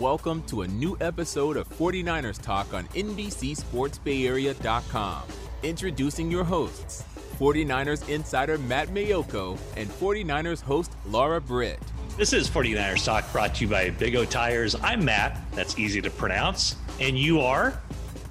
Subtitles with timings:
[0.00, 5.22] Welcome to a new episode of 49ers Talk on NBCSportsBayArea.com.
[5.62, 7.04] Introducing your hosts,
[7.38, 11.78] 49ers insider Matt Maiocco and 49ers host Laura Britt.
[12.16, 14.74] This is 49ers Talk brought to you by Big O Tires.
[14.76, 16.76] I'm Matt, that's easy to pronounce.
[16.98, 17.78] And you are?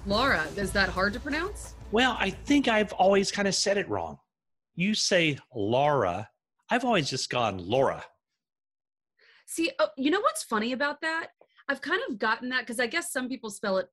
[0.08, 1.76] Laura, is that hard to pronounce?
[1.92, 4.18] Well, I think I've always kind of said it wrong.
[4.74, 6.30] You say Laura,
[6.68, 8.04] I've always just gone Laura.
[9.46, 11.28] See, oh, you know what's funny about that?
[11.70, 13.88] I've kind of gotten that because I guess some people spell it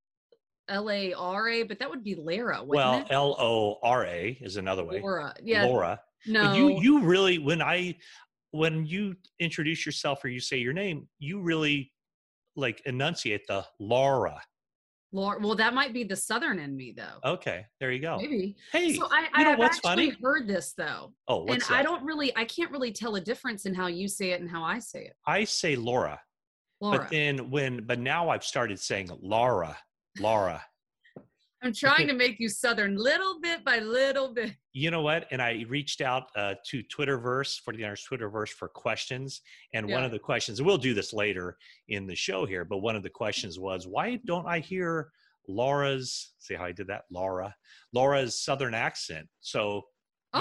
[0.69, 2.65] L A R A, but that would be Lara.
[2.65, 5.01] Well, L O R A is another way.
[5.01, 5.65] Laura, yeah.
[5.65, 6.01] Laura.
[6.27, 7.97] No, you you really when I
[8.51, 11.93] when you introduce yourself or you say your name, you really
[12.57, 14.41] like enunciate the Laura.
[15.13, 15.39] Laura.
[15.41, 17.21] Well, that might be the Southern in me, though.
[17.25, 18.17] Okay, there you go.
[18.17, 18.57] Maybe.
[18.73, 20.19] Hey, so I, you know I've what's actually funny?
[20.23, 23.21] heard this though, Oh, what's and what's I don't really, I can't really tell a
[23.21, 25.13] difference in how you say it and how I say it.
[25.27, 26.21] I say Laura,
[26.81, 26.99] Laura.
[26.99, 29.77] but then when but now I've started saying Laura,
[30.19, 30.63] Laura.
[31.63, 34.53] I'm trying to make you Southern little bit by little bit.
[34.73, 35.27] You know what?
[35.31, 39.41] And I reached out uh, to Twitterverse, 49ers Twitterverse for questions.
[39.73, 41.57] And one of the questions, we'll do this later
[41.89, 45.11] in the show here, but one of the questions was, why don't I hear
[45.49, 47.05] Laura's, see how I did that?
[47.11, 47.55] Laura,
[47.93, 49.27] Laura's Southern accent.
[49.41, 49.83] So,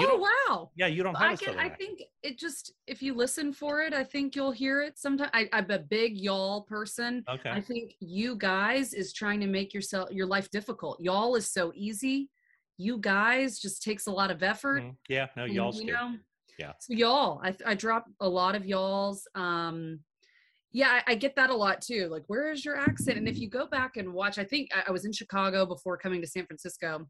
[0.03, 0.71] Oh wow.
[0.75, 1.59] yeah, you don't have I can.
[1.59, 4.97] I think it just if you listen for it, I think you'll hear it.
[4.97, 7.23] Sometimes I, I'm a big y'all person.
[7.29, 7.49] Okay.
[7.49, 10.99] I think you guys is trying to make yourself your life difficult.
[10.99, 12.29] Y'all is so easy.
[12.77, 14.83] You guys just takes a lot of effort.
[14.83, 14.95] Mhm.
[15.07, 16.15] Yeah, no, y'all's you know,
[16.59, 16.73] Yeah.
[16.79, 19.27] So y'all, I I drop a lot of y'all's.
[19.35, 19.99] Um,
[20.71, 22.09] yeah, I, I get that a lot too.
[22.09, 23.17] Like, where is your accent?
[23.17, 25.97] And if you go back and watch, I think I, I was in Chicago before
[25.97, 27.07] coming to San Francisco.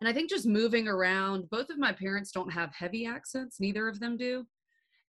[0.00, 3.88] And I think just moving around, both of my parents don't have heavy accents, neither
[3.88, 4.46] of them do.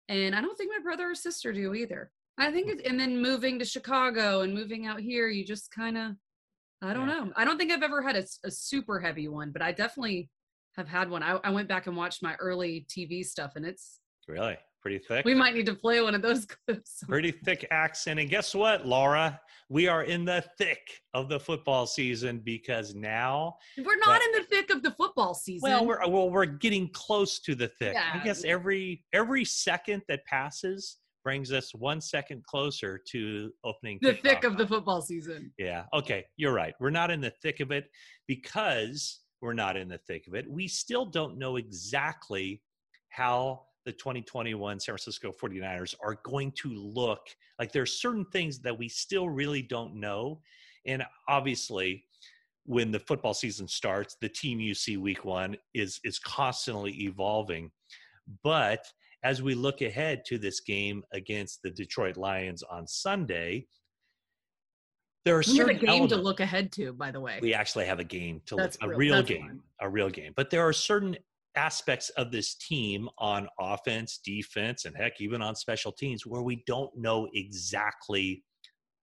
[0.08, 2.12] And I don't think my brother or sister do either.
[2.38, 5.98] I think it's, and then moving to Chicago and moving out here, you just kind
[5.98, 6.12] of,
[6.82, 7.26] I don't Yeah.
[7.26, 7.34] know.
[7.36, 10.30] I don't think I've ever had a super heavy one, but I definitely
[10.78, 11.22] have had one.
[11.24, 14.58] I, I went back and watched my early TV stuff and it's, Really?
[14.90, 15.24] Pretty thick?
[15.26, 17.04] we might need to play one of those clips.
[17.08, 18.20] Pretty thick accent.
[18.20, 19.40] And guess what, Laura?
[19.70, 20.80] We are in the thick
[21.14, 25.70] of the football season because now We're not in the thick of the football season.
[25.70, 27.96] Well, we're well, we're getting close to the thick.
[27.96, 34.14] I guess every every second that passes brings us one second closer to opening the
[34.14, 35.52] thick of the football season.
[35.60, 35.84] Yeah.
[35.94, 36.74] Okay, you're right.
[36.80, 37.86] We're not in the thick of it
[38.28, 40.50] because we're not in the thick of it.
[40.50, 42.64] We still don't know exactly
[43.10, 47.22] how the 2021 San Francisco 49ers are going to look.
[47.58, 50.42] Like there's certain things that we still really don't know.
[50.86, 52.06] And obviously,
[52.66, 57.72] when the football season starts, the team you see week one is is constantly evolving.
[58.44, 58.86] But
[59.24, 63.66] as we look ahead to this game against the Detroit Lions on Sunday,
[65.26, 67.40] there are We have a certain game to look ahead to, by the way.
[67.42, 69.60] we actually have a game to That's look, a real- real game, fun.
[69.82, 70.34] a real game.
[70.36, 71.18] But there are certain
[71.60, 76.64] aspects of this team on offense, defense, and heck, even on special teams where we
[76.66, 78.44] don't know exactly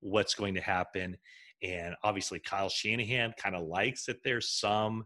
[0.00, 1.16] what's going to happen.
[1.62, 5.04] And obviously, Kyle Shanahan kind of likes that there's some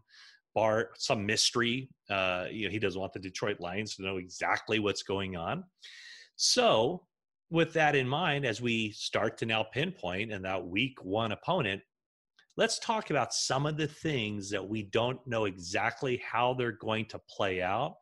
[0.55, 1.89] bar, some mystery.
[2.09, 5.65] Uh, you know, he doesn't want the Detroit Lions to know exactly what's going on.
[6.37, 7.03] So,
[7.49, 11.81] with that in mind, as we start to now pinpoint and that week one opponent,
[12.57, 17.05] let's talk about some of the things that we don't know exactly how they're going
[17.05, 17.95] to play out,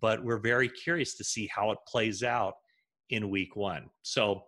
[0.00, 2.54] but we're very curious to see how it plays out
[3.10, 3.88] in week one.
[4.02, 4.44] So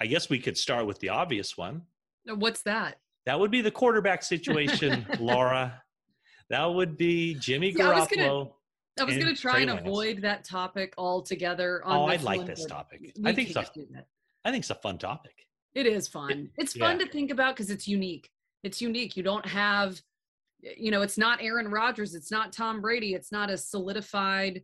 [0.00, 1.82] I guess we could start with the obvious one.
[2.26, 2.96] What's that?
[3.26, 5.82] That would be the quarterback situation, Laura.
[6.50, 8.52] That would be Jimmy I Garoppolo.
[8.98, 11.84] I was going to try and avoid that topic altogether.
[11.84, 13.00] On Oh, I like this topic.
[13.18, 14.06] we I think it's a, can't do that.
[14.44, 15.32] I think it's a fun topic.
[15.74, 16.50] It is fun.
[16.56, 17.06] It's fun yeah.
[17.06, 18.30] to think about because it's unique.
[18.64, 19.16] It's unique.
[19.16, 20.00] You don't have,
[20.60, 22.14] you know, it's not Aaron Rodgers.
[22.14, 23.14] It's not Tom Brady.
[23.14, 24.62] It's not a solidified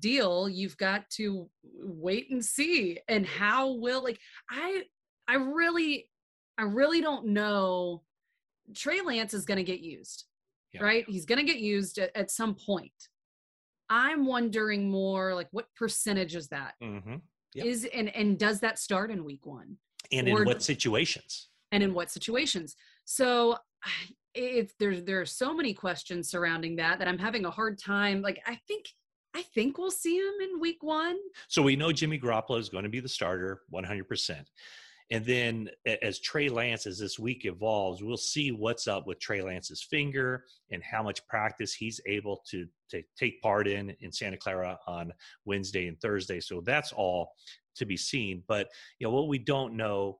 [0.00, 0.48] deal.
[0.48, 2.98] You've got to wait and see.
[3.08, 4.18] And how will like
[4.50, 4.82] I
[5.28, 6.10] I really
[6.58, 8.02] I really don't know.
[8.74, 10.24] Trey Lance is going to get used,
[10.72, 10.82] Yeah.
[10.82, 11.04] right?
[11.08, 12.90] He's going to get used at, at some point.
[13.88, 16.74] I'm wondering more like what percentage is that?
[16.82, 17.16] hmm
[17.54, 19.76] Is and and does that start in week one?
[20.10, 21.48] And in what situations?
[21.72, 22.74] and in what situations
[23.06, 23.56] so
[24.34, 28.20] it's there's there are so many questions surrounding that that i'm having a hard time
[28.20, 28.84] like i think
[29.34, 31.16] i think we'll see him in week one
[31.48, 34.44] So we know Jimmy Garoppolo is going to be the starter 100%.
[35.12, 35.70] And then
[36.02, 40.44] as Trey Lance, as this week evolves, we'll see what's up with Trey Lance's finger
[40.72, 45.12] and how much practice he's able to, to take part in in Santa Clara on
[45.44, 46.40] Wednesday and Thursday.
[46.40, 47.30] So that's all
[47.76, 48.42] to be seen.
[48.48, 48.68] But
[48.98, 50.18] you know what we don't know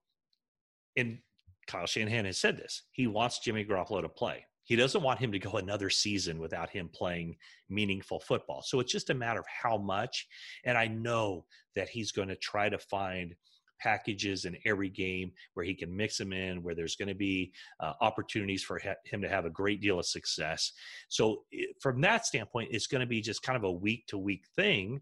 [0.97, 1.19] and
[1.67, 2.83] Kyle Shanahan has said this.
[2.93, 4.45] He wants Jimmy Garoppolo to play.
[4.65, 7.37] He doesn't want him to go another season without him playing
[7.69, 8.63] meaningful football.
[8.63, 10.27] So it's just a matter of how much.
[10.65, 13.35] And I know that he's going to try to find
[13.79, 17.53] packages in every game where he can mix them in, where there's going to be
[17.81, 20.73] uh, opportunities for him to have a great deal of success.
[21.09, 21.43] So,
[21.81, 25.01] from that standpoint, it's going to be just kind of a week to week thing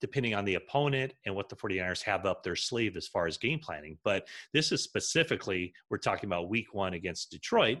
[0.00, 3.36] depending on the opponent and what the 49ers have up their sleeve as far as
[3.36, 3.98] game planning.
[4.04, 7.78] But this is specifically, we're talking about week one against Detroit.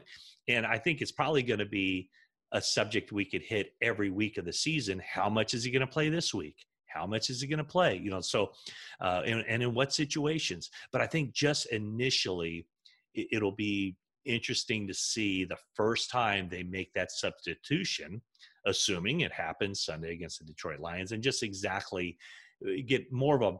[0.48, 2.10] And I think it's probably going to be
[2.52, 5.02] a subject we could hit every week of the season.
[5.06, 6.66] How much is he going to play this week?
[6.96, 8.52] how much is he going to play you know so
[9.00, 12.66] uh, and, and in what situations but i think just initially
[13.14, 13.94] it, it'll be
[14.26, 18.20] interesting to see the first time they make that substitution
[18.66, 22.16] assuming it happens sunday against the detroit lions and just exactly
[22.66, 23.58] uh, get more of a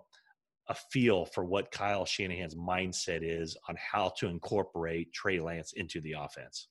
[0.68, 6.00] a feel for what Kyle Shanahan's mindset is on how to incorporate Trey Lance into
[6.00, 6.66] the offense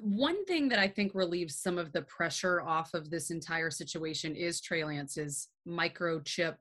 [0.00, 4.36] one thing that I think relieves some of the pressure off of this entire situation
[4.36, 6.56] is Trey Lance's microchip,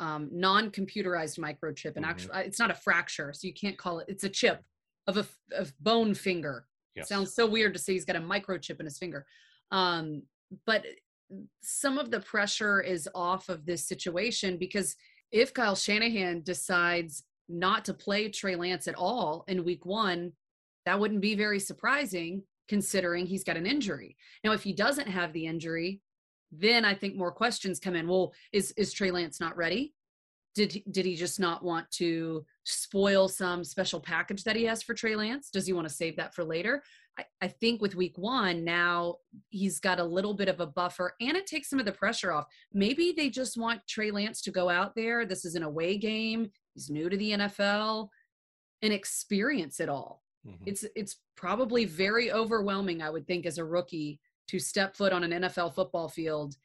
[0.00, 2.04] um, non-computerized microchip, and mm-hmm.
[2.04, 4.06] actually, it's not a fracture, so you can't call it.
[4.08, 4.64] It's a chip
[5.06, 6.66] of a of bone finger.
[6.94, 7.08] Yes.
[7.08, 9.26] Sounds so weird to say he's got a microchip in his finger,
[9.70, 10.22] um,
[10.66, 10.84] but
[11.62, 14.96] some of the pressure is off of this situation because
[15.32, 20.32] if Kyle Shanahan decides not to play Trey Lance at all in Week One,
[20.84, 24.16] that wouldn't be very surprising considering he's got an injury.
[24.44, 26.00] Now, if he doesn't have the injury,
[26.52, 28.08] then I think more questions come in.
[28.08, 29.94] Well, is is Trey Lance not ready?
[30.56, 34.94] Did did he just not want to spoil some special package that he has for
[34.94, 35.50] Trey Lance?
[35.50, 36.82] Does he want to save that for later?
[37.18, 39.16] I, I think with week one, now
[39.50, 42.32] he's got a little bit of a buffer and it takes some of the pressure
[42.32, 42.46] off.
[42.72, 45.26] Maybe they just want Trey Lance to go out there.
[45.26, 46.50] This is an away game.
[46.72, 48.08] He's new to the NFL
[48.80, 50.22] and experience it all.
[50.48, 50.64] Mm-hmm.
[50.64, 55.22] It's it's probably very overwhelming, I would think, as a rookie to step foot on
[55.22, 56.56] an NFL football field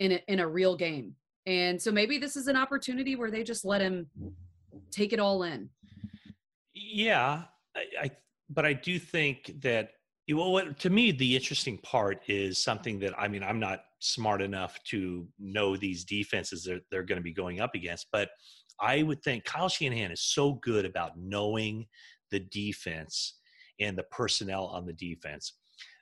[0.00, 1.14] in a, in a real game.
[1.46, 4.08] And so maybe this is an opportunity where they just let him
[4.90, 5.68] take it all in.
[6.74, 7.44] Yeah,
[7.76, 8.10] I, I
[8.50, 9.90] but I do think that
[10.32, 14.42] well, what, to me the interesting part is something that I mean I'm not smart
[14.42, 18.30] enough to know these defenses that they're going to be going up against, but
[18.80, 21.86] I would think Kyle Shanahan is so good about knowing
[22.30, 23.38] the defense
[23.80, 25.54] and the personnel on the defense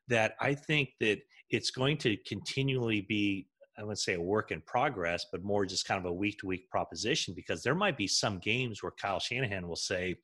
[0.08, 1.18] that I think that
[1.50, 3.46] it's going to continually be
[3.78, 6.46] I wouldn't say a work in progress, but more just kind of a week to
[6.46, 10.16] week proposition because there might be some games where Kyle Shanahan will say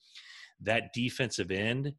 [0.61, 1.95] that defensive end,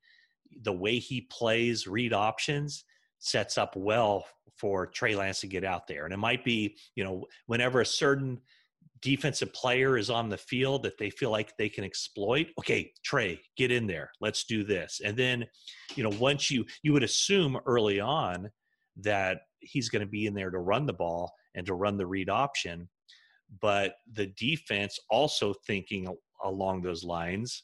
[0.64, 2.86] the way he plays read options
[3.20, 4.26] sets up well
[4.58, 6.06] for Trey Lance to get out there.
[6.06, 8.40] And it might be, you know, whenever a certain
[9.02, 13.40] defensive player is on the field that they feel like they can exploit okay trey
[13.58, 15.44] get in there let's do this and then
[15.96, 18.50] you know once you you would assume early on
[18.96, 22.06] that he's going to be in there to run the ball and to run the
[22.06, 22.88] read option
[23.62, 26.08] but the defense also thinking
[26.44, 27.64] along those lines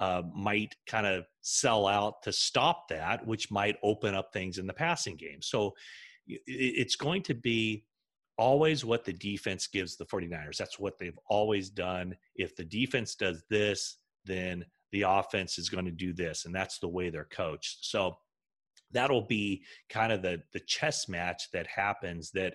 [0.00, 4.66] uh, might kind of sell out to stop that which might open up things in
[4.66, 5.74] the passing game so
[6.46, 7.84] it's going to be
[8.38, 10.56] always what the defense gives the 49ers.
[10.56, 12.16] That's what they've always done.
[12.36, 16.46] If the defense does this, then the offense is going to do this.
[16.46, 17.78] And that's the way they're coached.
[17.84, 18.16] So
[18.92, 22.54] that'll be kind of the, the chess match that happens that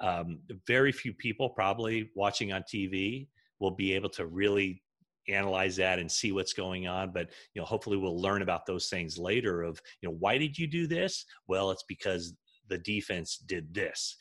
[0.00, 3.28] um, very few people probably watching on TV
[3.60, 4.82] will be able to really
[5.28, 8.90] analyze that and see what's going on but you know hopefully we'll learn about those
[8.90, 11.24] things later of you know why did you do this?
[11.46, 12.34] Well it's because
[12.68, 14.16] the defense did this.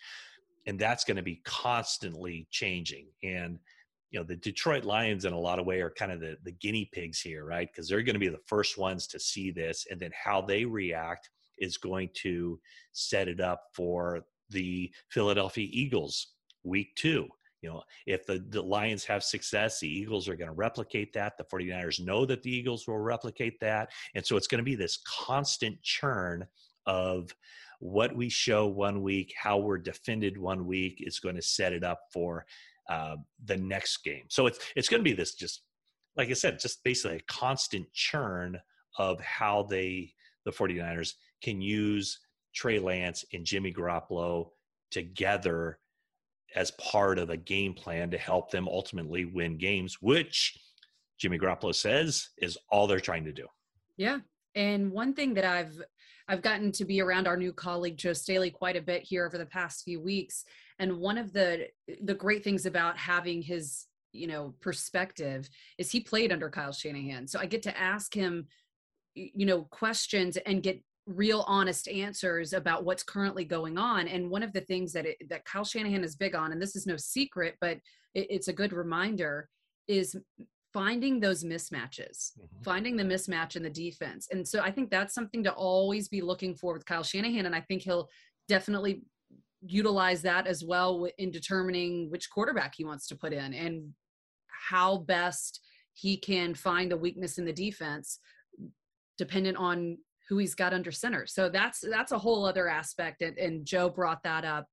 [0.66, 3.08] And that's going to be constantly changing.
[3.22, 3.60] And
[4.12, 6.52] you know the detroit lions in a lot of way are kind of the, the
[6.52, 7.68] guinea pigs here right?
[7.72, 10.66] Because they're going to be the first ones to see this and then how they
[10.66, 12.60] react is going to
[12.92, 16.34] set it up for the philadelphia eagles
[16.64, 17.28] week two.
[17.62, 21.38] You know if the, the lions have success the eagles are going to replicate that.
[21.38, 23.90] The 49ers know that the eagles will replicate that.
[24.16, 26.46] And so it's going to be this constant churn
[26.86, 27.34] of
[27.80, 31.84] what we show one week, how we're defended one week is going to set it
[31.84, 32.46] up for
[32.90, 34.24] uh, the next game.
[34.30, 35.64] So it's it's going to be this just
[36.16, 38.60] like I said, just basically a constant churn
[38.98, 40.14] of how they
[40.46, 42.20] the 49ers can use
[42.56, 44.50] Trey Lance and Jimmy Garoppolo
[44.92, 45.80] together
[46.56, 50.58] as part of a game plan to help them ultimately win games, which
[51.20, 53.48] Jimmy Garoppolo says is all they're trying to do.
[53.98, 54.20] Yeah.
[54.56, 55.82] And one thing that I've
[56.28, 59.38] I've gotten to be around our new colleague Joe Staley quite a bit here over
[59.38, 60.46] the past few weeks.
[60.80, 61.68] And one of the
[62.02, 67.28] the great things about having his you know perspective is he played under Kyle Shanahan,
[67.28, 68.48] so I get to ask him
[69.16, 74.44] you know questions and get real honest answers about what's currently going on and one
[74.44, 76.96] of the things that it, that Kyle Shanahan is big on and this is no
[76.96, 77.78] secret but
[78.14, 79.50] it, it's a good reminder
[79.88, 80.16] is
[80.72, 82.64] finding those mismatches mm-hmm.
[82.64, 86.22] finding the mismatch in the defense and so I think that's something to always be
[86.22, 88.08] looking for with Kyle Shanahan and I think he'll
[88.48, 89.02] definitely
[89.66, 93.94] utilize that as well in determining which quarterback he wants to put in and
[94.70, 95.60] how best
[95.94, 98.20] he can find a weakness in the defense
[99.18, 99.98] dependent on
[100.30, 101.26] who he's got under center.
[101.26, 104.68] So that's that's a whole other aspect, and, and Joe brought that up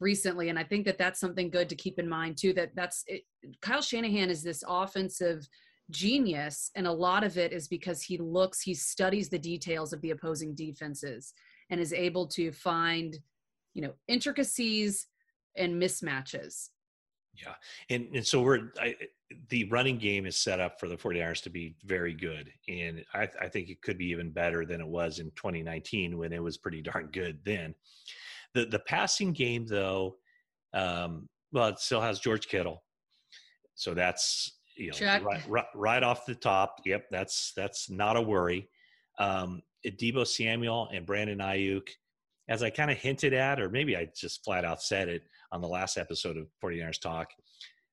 [0.00, 2.52] recently, and I think that that's something good to keep in mind too.
[2.52, 3.22] That that's it,
[3.62, 5.46] Kyle Shanahan is this offensive
[5.90, 10.00] genius, and a lot of it is because he looks, he studies the details of
[10.00, 11.32] the opposing defenses,
[11.70, 13.16] and is able to find,
[13.74, 15.06] you know, intricacies
[15.56, 16.70] and mismatches.
[17.36, 17.54] Yeah.
[17.90, 18.94] And, and so we're, I,
[19.48, 22.50] the running game is set up for the 49ers to be very good.
[22.68, 26.32] And I, I, think it could be even better than it was in 2019 when
[26.32, 27.74] it was pretty darn good then.
[28.54, 30.16] The, the passing game, though,
[30.72, 32.82] um, well, it still has George Kittle.
[33.74, 36.80] So that's, you know, right, right, right, off the top.
[36.84, 37.06] Yep.
[37.10, 38.68] That's, that's not a worry.
[39.18, 41.88] Um, Deebo Samuel and Brandon Aiyuk,
[42.48, 45.22] as I kind of hinted at, or maybe I just flat out said it
[45.52, 47.30] on the last episode of 49ers Talk,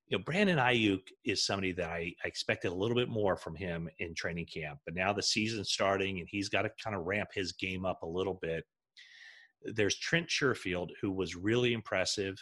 [0.08, 3.56] you know, Brandon Aiyuk is somebody that I, I, expected a little bit more from
[3.56, 7.06] him in training camp, but now the season's starting and he's got to kind of
[7.06, 8.64] ramp his game up a little bit.
[9.64, 12.36] There's Trent Sherfield, who was really impressive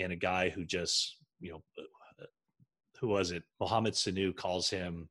[0.00, 2.24] and a guy who just, you know, uh,
[2.98, 3.42] who was it?
[3.60, 5.08] Mohamed Sanu calls him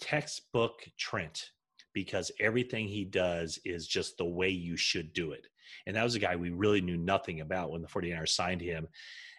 [0.00, 1.50] textbook Trent
[1.92, 5.46] because everything he does is just the way you should do it.
[5.86, 8.88] And that was a guy we really knew nothing about when the 49ers signed him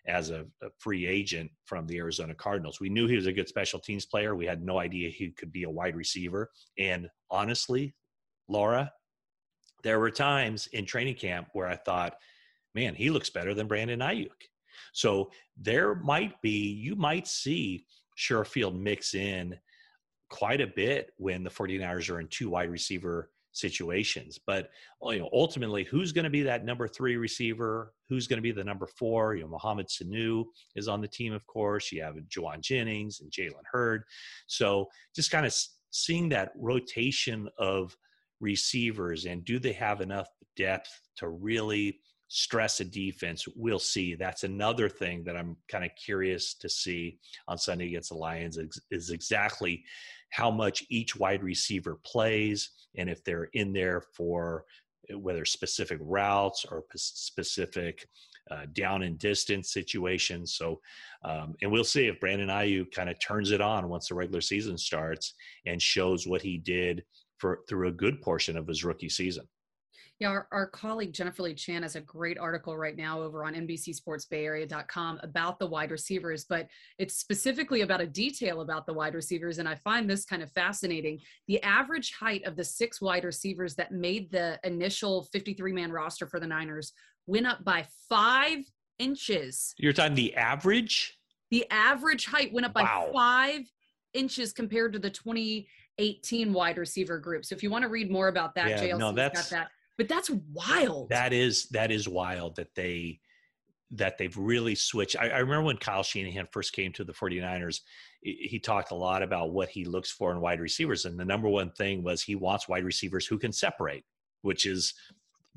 [0.08, 2.80] as a, a, free agent from the Arizona Cardinals.
[2.80, 4.36] We knew he was a good special teams player.
[4.36, 6.50] We had no idea he could be a wide receiver.
[6.78, 7.94] And honestly,
[8.48, 8.92] Laura,
[9.84, 12.16] there were times in training camp where I thought,
[12.74, 14.30] man, he looks better than Brandon Aiyuk.
[14.94, 17.86] So there might be, you might see
[18.18, 19.58] Sherfield mix in
[20.30, 23.30] quite a bit when the 49ers are in two wide receiver
[23.60, 24.40] situations.
[24.46, 24.70] But
[25.02, 27.94] oh, you know, ultimately, who's going to be that number three receiver?
[28.10, 29.36] Who's going to be the number four?
[29.36, 30.46] You know, Mohamed Sanu
[30.76, 31.92] is on the team, of course.
[31.92, 34.04] You have Jauan Jennings and Jalen Hurd.
[34.48, 35.56] So just kind of
[35.92, 37.96] seeing that rotation of
[38.40, 42.00] receivers and do they have enough depth to really
[42.30, 47.18] stress a defense we'll see that's another thing that i'm kind of curious to see
[47.48, 48.60] on sunday against the lions
[48.92, 49.84] is exactly
[50.30, 54.66] how much each wide receiver plays and if they're in there for
[55.12, 58.08] uh, whether specific routes or specific
[58.50, 60.54] uh, down and distance situations.
[60.54, 60.80] So,
[61.24, 64.42] um, and we'll see if Brandon Aiyuk kind of turns it on once the regular
[64.42, 65.34] season starts
[65.66, 67.04] and shows what he did
[67.38, 69.48] for through a good portion of his rookie season.
[70.20, 73.54] Yeah, our, our colleague Jennifer Lee Chan has a great article right now over on
[73.54, 79.60] NBCSportsBayArea.com about the wide receivers, but it's specifically about a detail about the wide receivers.
[79.60, 81.20] And I find this kind of fascinating.
[81.48, 86.26] The average height of the six wide receivers that made the initial 53 man roster
[86.26, 86.94] for the Niners
[87.28, 88.60] went up by five
[88.98, 89.76] inches.
[89.78, 91.16] You're talking the average?
[91.52, 93.10] The average height went up wow.
[93.14, 93.62] by five
[94.14, 97.46] inches compared to the 2018 wide receiver group.
[97.46, 99.68] So if you want to read more about that, yeah, JLC's no, that's, got that.
[99.98, 101.10] But that's wild.
[101.10, 103.20] That is that is wild that they
[103.92, 105.16] that they've really switched.
[105.18, 107.82] I, I, remember when Kyle Shanahan first came to the 49ers,
[108.22, 111.06] he talked a lot about what he looks for in wide receivers.
[111.06, 114.04] And the number one thing was he wants wide receivers who can separate,
[114.42, 114.94] which is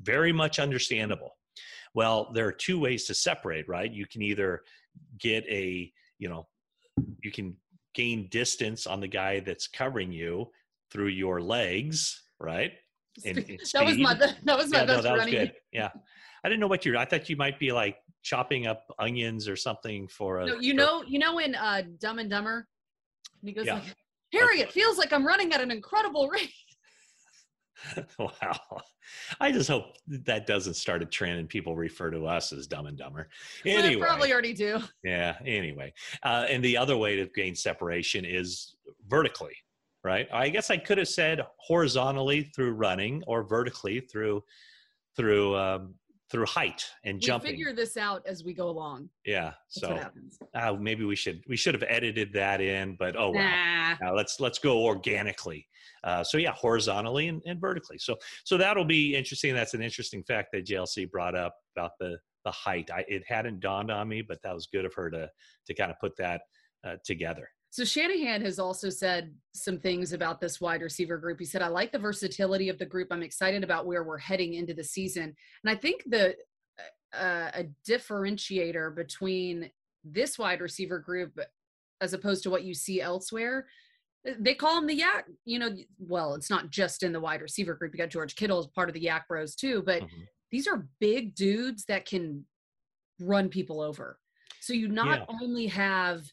[0.01, 1.35] very much understandable.
[1.93, 3.91] Well, there are two ways to separate, right?
[3.91, 4.61] You can either
[5.19, 6.47] get a, you know,
[7.21, 7.57] you can
[7.93, 10.49] gain distance on the guy that's covering you
[10.89, 12.71] through your legs, right?
[13.23, 15.39] In, in that was my that was my yeah, best no, that running.
[15.39, 15.53] Was good.
[15.71, 15.89] Yeah,
[16.43, 16.97] I didn't know what you.
[16.97, 20.45] I thought you might be like chopping up onions or something for a.
[20.45, 22.67] No, you for, know, you know, in uh, Dumb and Dumber,
[23.41, 23.75] and he goes yeah.
[23.75, 23.95] like,
[24.33, 26.53] "Harry, it feels like I'm running at an incredible rate."
[28.19, 28.59] wow.
[29.39, 32.85] I just hope that doesn't start a trend and people refer to us as dumb
[32.85, 33.29] and dumber.
[33.65, 33.95] Anyway.
[33.95, 34.79] Well, probably already do.
[35.03, 35.37] Yeah.
[35.45, 35.93] Anyway.
[36.23, 38.75] Uh, and the other way to gain separation is
[39.07, 39.55] vertically
[40.03, 40.27] right?
[40.33, 44.43] I guess I could have said horizontally through running or vertically through
[45.15, 45.95] through um,
[46.31, 47.51] through height and we jumping.
[47.51, 49.09] Figure this out as we go along.
[49.25, 49.53] Yeah.
[49.81, 50.09] That's so
[50.55, 53.43] uh, maybe we should we should have edited that in, but oh well.
[53.43, 53.95] Nah.
[54.01, 55.67] Now let's let's go organically.
[56.03, 57.97] Uh, so yeah, horizontally and, and vertically.
[57.99, 58.15] So
[58.45, 59.53] so that'll be interesting.
[59.53, 62.89] That's an interesting fact that JLC brought up about the the height.
[62.91, 65.29] I, it hadn't dawned on me, but that was good of her to
[65.67, 66.41] to kind of put that
[66.85, 67.49] uh, together.
[67.71, 71.39] So Shanahan has also said some things about this wide receiver group.
[71.39, 73.07] He said, "I like the versatility of the group.
[73.11, 75.23] I'm excited about where we're heading into the season."
[75.63, 76.35] And I think the
[77.13, 79.71] uh, a differentiator between
[80.03, 81.39] this wide receiver group
[82.01, 83.67] as opposed to what you see elsewhere
[84.39, 87.73] they call them the YAC you know well it's not just in the wide receiver
[87.73, 90.21] group you got george kittle as part of the YAC bros too but mm-hmm.
[90.51, 92.45] these are big dudes that can
[93.19, 94.17] run people over
[94.59, 95.35] so you not yeah.
[95.41, 96.23] only have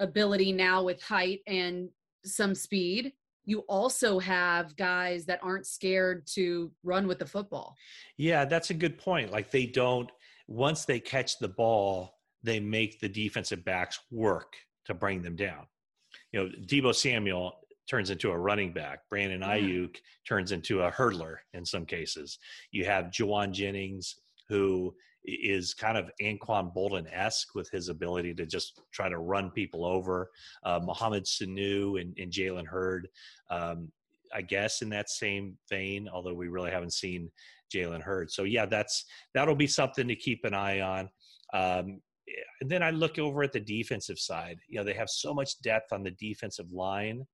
[0.00, 1.88] ability now with height and
[2.24, 3.12] some speed
[3.44, 7.74] you also have guys that aren't scared to run with the football
[8.16, 10.10] yeah that's a good point like they don't
[10.48, 15.66] once they catch the ball they make the defensive backs work to bring them down
[16.32, 17.52] you know, Deebo Samuel
[17.88, 19.00] turns into a running back.
[19.08, 19.96] Brandon Aiyuk
[20.28, 22.38] turns into a hurdler in some cases.
[22.72, 24.16] You have Jauan Jennings,
[24.48, 24.94] who
[25.26, 29.84] is kind of Anquan Boldin esque with his ability to just try to run people
[29.84, 30.30] over.
[30.62, 33.08] Uh, Mohamed Sanu and, and Jalen Hurd,
[33.50, 33.90] um,
[34.32, 37.30] I guess, in that same vein, although we really haven't seen
[37.74, 38.30] Jalen Hurd.
[38.30, 39.04] So, yeah, that's
[39.34, 41.10] that'll be something to keep an eye on.
[41.52, 42.00] Um,
[42.60, 44.58] and then I look over at the defensive side.
[44.68, 47.26] You know, they have so much depth on the defensive line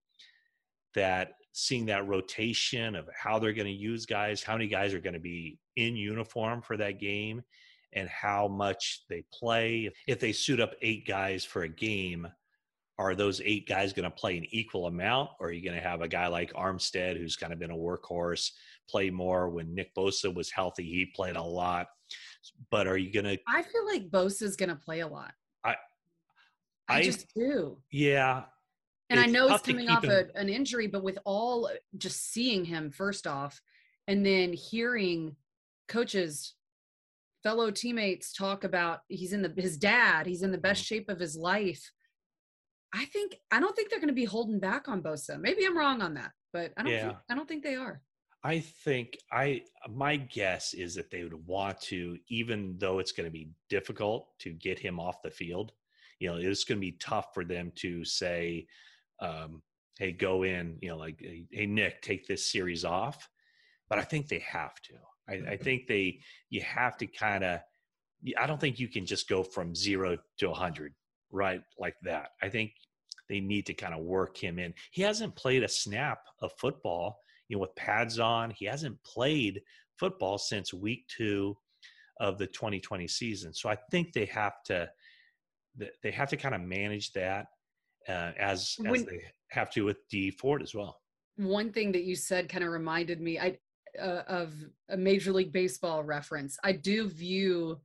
[0.95, 5.01] that seeing that rotation of how they're going to use guys, how many guys are
[5.01, 7.43] going to be in uniform for that game,
[7.93, 9.91] and how much they play.
[10.07, 12.27] If they suit up eight guys for a game,
[12.99, 15.83] are those eight guys going to play an equal amount, or are you going to
[15.83, 18.51] have a guy like Armstead, who's kind of been a workhorse,
[18.89, 19.49] play more?
[19.49, 21.87] When Nick Bosa was healthy, he played a lot.
[22.71, 23.39] But are you going to?
[23.49, 25.33] I feel like Bosa's going to play a lot.
[25.65, 25.77] I,
[26.89, 27.79] I, I just do.
[27.91, 28.45] Yeah.
[29.11, 32.91] And I know he's coming off a, an injury, but with all just seeing him
[32.91, 33.61] first off,
[34.09, 35.37] and then hearing
[35.89, 36.55] coaches,
[37.43, 40.95] fellow teammates talk about he's in the his dad, he's in the best mm-hmm.
[40.95, 41.91] shape of his life.
[42.95, 45.41] I think I don't think they're going to be holding back on Bosa.
[45.41, 46.93] Maybe I'm wrong on that, but I don't.
[46.93, 47.07] Yeah.
[47.09, 48.03] Think, I don't think they are.
[48.45, 53.27] I think I my guess is that they would want to, even though it's going
[53.27, 55.73] to be difficult to get him off the field.
[56.19, 58.67] You know, it's going to be tough for them to say,
[59.21, 59.63] um,
[59.99, 63.29] "Hey, go in." You know, like, "Hey, Nick, take this series off."
[63.89, 64.95] But I think they have to.
[65.33, 67.61] I, I think they you have to kind of.
[68.39, 70.95] I don't think you can just go from zero to a hundred
[71.33, 72.31] right like that.
[72.41, 72.73] I think
[73.29, 74.75] they need to kind of work him in.
[74.93, 77.19] He hasn't played a snap of football
[77.49, 78.51] you know, with pads on.
[78.51, 79.61] He hasn't played
[79.99, 81.57] football since week two
[82.21, 83.53] of the 2020 season.
[83.53, 84.89] So I think they have to
[86.03, 87.47] they have to kind of manage that
[88.09, 91.01] uh, as as when, they have to with Dee Ford as well.
[91.37, 93.59] One thing that you said kind of reminded me I
[94.01, 94.55] uh, of
[94.89, 96.59] a Major League Baseball reference.
[96.63, 97.81] I do view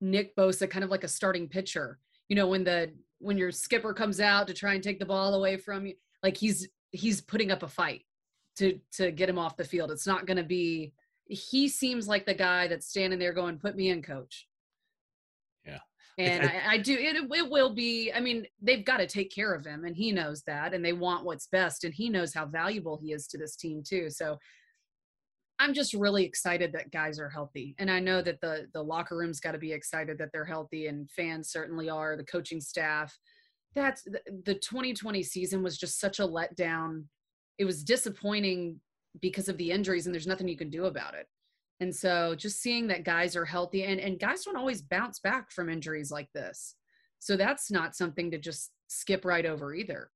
[0.00, 1.98] Nick Bosa kind of like a starting pitcher.
[2.28, 5.34] You know, when the when your skipper comes out to try and take the ball
[5.34, 8.02] away from you, like he's he's putting up a fight
[8.56, 9.90] to to get him off the field.
[9.90, 10.92] It's not going to be.
[11.26, 14.46] He seems like the guy that's standing there going, "Put me in, coach."
[15.64, 15.78] Yeah,
[16.18, 16.94] and I, I, I do.
[16.94, 18.12] It, it will be.
[18.12, 20.92] I mean, they've got to take care of him, and he knows that, and they
[20.92, 24.10] want what's best, and he knows how valuable he is to this team too.
[24.10, 24.38] So.
[25.60, 27.74] I'm just really excited that guys are healthy.
[27.78, 30.86] And I know that the the locker room's got to be excited that they're healthy
[30.86, 33.16] and fans certainly are, the coaching staff.
[33.74, 37.04] That's the 2020 season was just such a letdown
[37.58, 38.80] it was disappointing
[39.20, 41.26] because of the injuries and there's nothing you can do about it.
[41.80, 45.50] And so just seeing that guys are healthy and, and guys don't always bounce back
[45.50, 46.76] from injuries like this.
[47.18, 50.10] So that's not something to just skip right over either.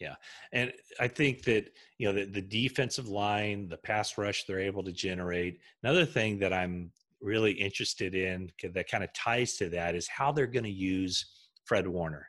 [0.00, 0.14] Yeah.
[0.52, 4.82] And I think that, you know, the, the defensive line, the pass rush they're able
[4.82, 5.60] to generate.
[5.82, 10.32] Another thing that I'm really interested in that kind of ties to that is how
[10.32, 11.26] they're going to use
[11.64, 12.28] Fred Warner.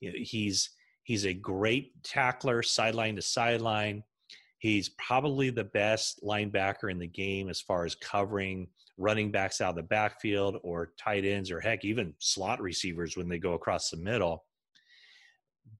[0.00, 0.70] You know, he's
[1.06, 4.02] He's a great tackler, sideline to sideline.
[4.58, 8.66] He's probably the best linebacker in the game as far as covering
[8.98, 13.28] running backs out of the backfield or tight ends or heck, even slot receivers when
[13.28, 14.42] they go across the middle.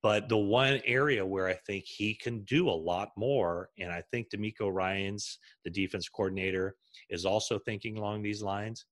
[0.03, 4.03] But the one area where I think he can do a lot more, and I
[4.11, 6.77] think DeMeco Ryans, the defense coordinator,
[7.11, 8.87] is also thinking along these lines,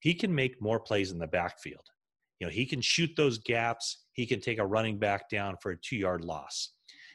[0.00, 1.84] he can make more plays in the backfield.
[2.38, 4.04] You know, he can shoot those gaps.
[4.12, 6.72] He can take a running back down for a two yard loss.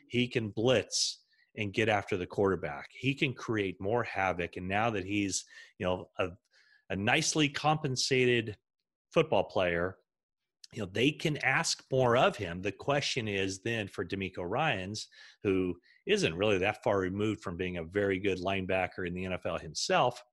[0.08, 1.20] He can blitz
[1.56, 2.88] and get after the quarterback.
[2.92, 4.58] He can create more havoc.
[4.58, 5.44] And now that he's,
[5.78, 6.30] you know, a,
[6.90, 8.58] a nicely compensated
[9.14, 9.98] football player,
[10.74, 12.62] you know, they can ask more of him.
[12.62, 15.08] The question is then for DeMeco Ryans,
[15.44, 19.62] who isn't really that far removed from being a very good linebacker in the NFL
[19.62, 20.24] himself.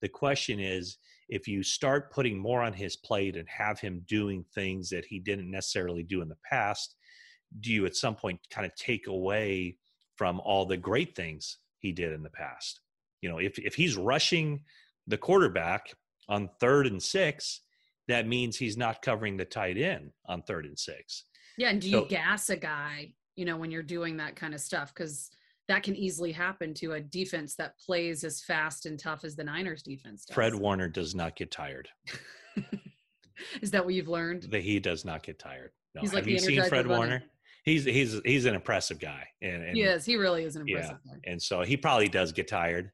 [0.00, 4.44] The question is, if you start putting more on his plate and have him doing
[4.54, 6.94] things that he didn't necessarily do in the past,
[7.60, 9.76] do you at some point kind of take away
[10.16, 12.80] from all the great things he did in the past?
[13.20, 14.62] You know, if if he's rushing
[15.06, 15.92] the quarterback
[16.28, 17.60] on third and six,
[18.08, 21.24] that means he's not covering the tight end on third and six.
[21.56, 24.54] Yeah, and do you so, gas a guy, you know, when you're doing that kind
[24.54, 24.92] of stuff?
[24.94, 25.30] Because
[25.68, 29.44] that can easily happen to a defense that plays as fast and tough as the
[29.44, 30.34] Niners defense does.
[30.34, 31.88] Fred Warner does not get tired.
[33.62, 34.44] Is that what you've learned?
[34.50, 35.70] That he does not get tired.
[35.94, 36.00] No.
[36.00, 37.22] He's Have like you seen Fred Warner?
[37.64, 39.26] He's he's he's an impressive guy.
[39.42, 40.04] And, and he is.
[40.04, 41.12] He really is an impressive yeah.
[41.12, 41.30] guy.
[41.30, 42.90] And so he probably does get tired,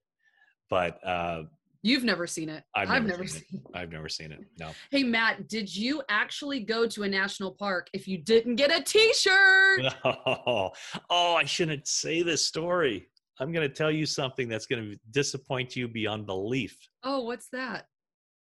[0.69, 1.45] but uh,
[1.85, 2.65] You've never seen it.
[2.75, 3.69] I've, I've never, never, seen, seen it.
[3.69, 3.79] it.
[3.79, 4.41] I've never seen it.
[4.59, 4.71] No.
[4.91, 8.83] Hey Matt, did you actually go to a national park if you didn't get a
[8.83, 9.95] T-shirt?
[10.05, 10.71] Oh,
[11.11, 13.07] oh I shouldn't say this story.
[13.39, 16.79] I'm going to tell you something that's going to disappoint you beyond belief.
[17.03, 17.87] Oh, what's that?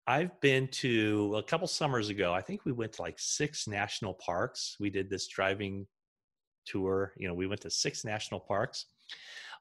[0.06, 2.32] I've been to a couple summers ago.
[2.32, 4.76] I think we went to like six national parks.
[4.80, 5.86] We did this driving
[6.64, 7.12] tour.
[7.18, 8.86] You know, we went to six national parks.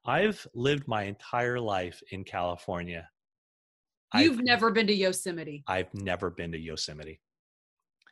[0.06, 3.10] I've lived my entire life in California.
[4.16, 5.64] You've I've, never been to Yosemite.
[5.68, 7.20] I've never been to Yosemite.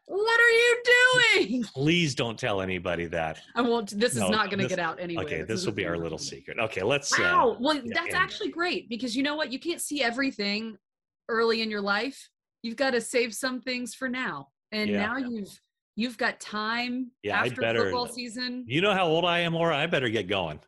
[0.08, 1.64] What are you doing?
[1.74, 3.40] Please don't tell anybody that.
[3.56, 3.98] I won't.
[4.00, 5.24] This no, is not going to get out anyway.
[5.24, 6.60] Okay, this, this will be our little secret.
[6.60, 7.18] Okay, let's.
[7.18, 7.50] Uh, wow.
[7.52, 9.52] Uh, well, yeah, that's actually great because you know what?
[9.52, 10.78] You can't see everything
[11.28, 12.30] early in your life.
[12.62, 15.08] You've got to save some things for now, and yeah.
[15.08, 15.60] now you've
[15.96, 18.64] you've got time yeah, after better, football season.
[18.68, 19.76] You know how old I am, Laura.
[19.76, 20.60] I better get going.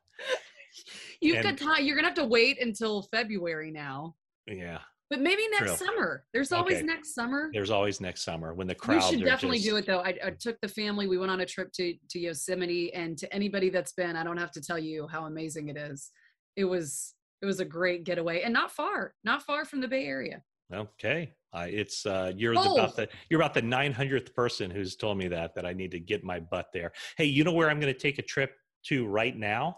[1.21, 1.85] you've and, got time.
[1.85, 4.15] You're gonna have to wait until February now.
[4.47, 4.79] Yeah.
[5.09, 5.87] But maybe next True.
[5.87, 6.25] summer.
[6.33, 6.85] There's always okay.
[6.85, 7.49] next summer.
[7.53, 9.03] There's always next summer when the crowd.
[9.03, 9.69] We should definitely just...
[9.69, 9.99] do it though.
[9.99, 11.07] I, I, took the family.
[11.07, 14.37] We went on a trip to to Yosemite, and to anybody that's been, I don't
[14.37, 16.11] have to tell you how amazing it is.
[16.57, 20.05] It was it was a great getaway, and not far, not far from the Bay
[20.05, 20.41] Area.
[20.73, 25.29] Okay, uh, it's uh, you're about the you're about the 900th person who's told me
[25.29, 26.91] that that I need to get my butt there.
[27.17, 28.51] Hey, you know where I'm going to take a trip
[28.87, 29.77] to right now?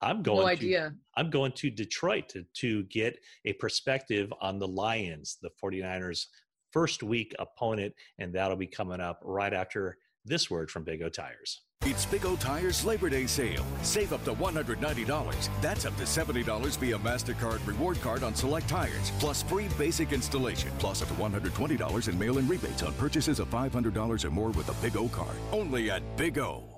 [0.00, 0.40] I'm going.
[0.40, 0.90] No idea.
[0.90, 6.26] To, I'm going to Detroit to, to get a perspective on the Lions, the 49ers'
[6.72, 11.08] first week opponent, and that'll be coming up right after this word from Big O
[11.08, 11.62] Tires.
[11.86, 13.64] It's Big O Tires Labor Day sale.
[13.82, 15.48] Save up to $190.
[15.60, 20.70] That's up to $70 via MasterCard reward card on select tires, plus free basic installation,
[20.78, 24.68] plus up to $120 in mail in rebates on purchases of $500 or more with
[24.70, 25.36] a Big O card.
[25.52, 26.73] Only at Big O.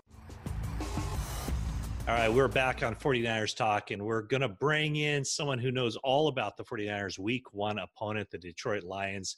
[2.09, 5.73] All right, we're back on 49ers Talk, and we're going to bring in someone who
[5.73, 9.37] knows all about the 49ers week one opponent, the Detroit Lions.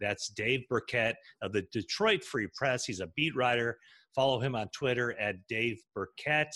[0.00, 2.84] That's Dave Birkett of the Detroit Free Press.
[2.84, 3.78] He's a beat writer.
[4.14, 6.54] Follow him on Twitter at Dave Birkett,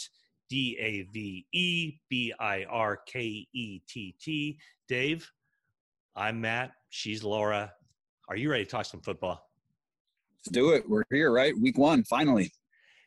[0.51, 4.59] D A V E B I R K E T T.
[4.87, 5.27] Dave,
[6.15, 6.73] I'm Matt.
[6.91, 7.73] She's Laura.
[8.29, 9.49] Are you ready to talk some football?
[10.41, 10.87] Let's do it.
[10.87, 11.55] We're here, right?
[11.59, 12.53] Week one, finally.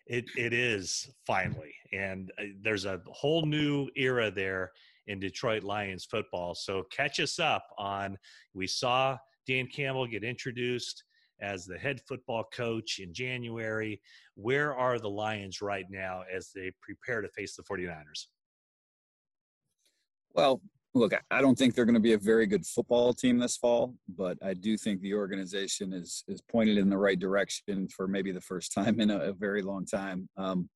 [0.08, 4.72] It it is finally, and uh, there's a whole new era there
[5.08, 6.56] in Detroit Lions football.
[6.56, 8.18] So catch us up on.
[8.54, 9.18] We saw
[9.48, 11.04] Dan Campbell get introduced
[11.40, 14.02] as the head football coach in January.
[14.36, 18.28] Where are the Lions right now as they prepare to face the 49ers?
[20.34, 20.62] Well,
[20.98, 23.96] look, I don't think they're going to be a very good football team this fall,
[24.10, 28.32] but I do think the organization is is pointed in the right direction for maybe
[28.32, 30.30] the first time in a, a very long time.
[30.38, 30.70] Um,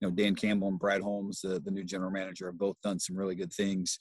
[0.00, 2.98] you know, Dan Campbell and Brad Holmes, the, the new general manager, have both done
[2.98, 3.98] some really good things.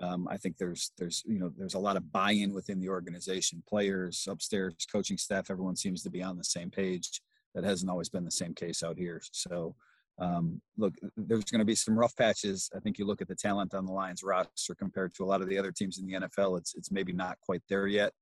[0.00, 3.62] Um, I think there's there's you know there's a lot of buy-in within the organization,
[3.68, 5.50] players, upstairs, coaching staff.
[5.50, 7.20] Everyone seems to be on the same page.
[7.54, 9.20] That hasn't always been the same case out here.
[9.32, 9.74] So
[10.20, 12.68] um, look, there's going to be some rough patches.
[12.74, 15.40] I think you look at the talent on the Lions roster compared to a lot
[15.40, 16.58] of the other teams in the NFL.
[16.58, 18.12] It's it's maybe not quite there yet.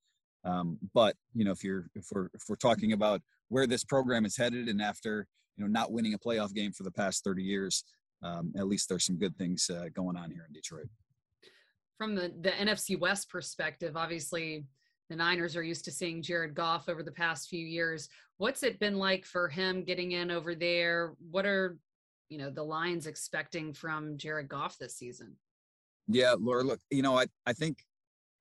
[0.44, 4.26] Um, but you know, if you're if we're if we're talking about where this program
[4.26, 7.42] is headed, and after you know not winning a playoff game for the past 30
[7.42, 7.82] years,
[8.22, 10.88] um, at least there's some good things uh, going on here in Detroit.
[11.96, 14.66] From the the NFC West perspective, obviously
[15.08, 18.08] the Niners are used to seeing Jared Goff over the past few years.
[18.38, 21.14] What's it been like for him getting in over there?
[21.30, 21.78] What are
[22.28, 25.36] you know the Lions expecting from Jared Goff this season?
[26.08, 27.84] Yeah, Laura, look, you know, I I think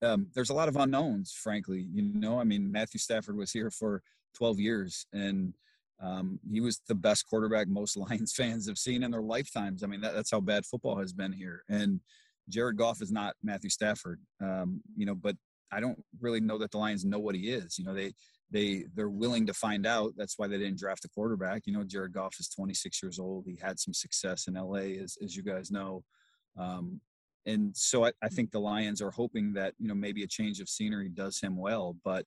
[0.02, 1.88] um, there's a lot of unknowns, frankly.
[1.92, 4.02] You know, I mean, Matthew Stafford was here for
[4.36, 5.54] 12 years, and
[6.02, 9.84] um, he was the best quarterback most Lions fans have seen in their lifetimes.
[9.84, 11.64] I mean, that, that's how bad football has been here.
[11.70, 12.02] And
[12.50, 15.36] Jared Goff is not Matthew Stafford, um, you know, but
[15.72, 17.78] I don't really know that the Lions know what he is.
[17.78, 18.14] You know, they
[18.52, 20.14] they they're willing to find out.
[20.18, 21.64] That's why they didn't draft a quarterback.
[21.66, 23.46] You know, Jared Goff is 26 years old.
[23.48, 26.04] He had some success in LA, as as you guys know.
[26.58, 27.02] Um,
[27.46, 30.60] and so I, I, think the Lions are hoping that you know maybe a change
[30.60, 32.26] of scenery does him well, but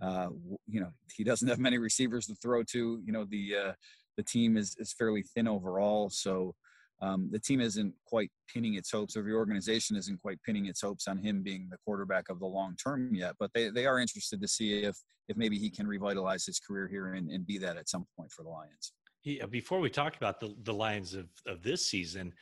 [0.00, 0.28] uh,
[0.66, 3.00] you know he doesn't have many receivers to throw to.
[3.04, 3.72] You know the uh,
[4.16, 6.54] the team is is fairly thin overall, so
[7.02, 10.80] um, the team isn't quite pinning its hopes, or the organization isn't quite pinning its
[10.80, 13.34] hopes on him being the quarterback of the long term yet.
[13.40, 14.96] But they, they are interested to see if
[15.28, 18.30] if maybe he can revitalize his career here and, and be that at some point
[18.30, 18.92] for the Lions.
[19.24, 22.32] Yeah, before we talk about the, the Lions of, of this season,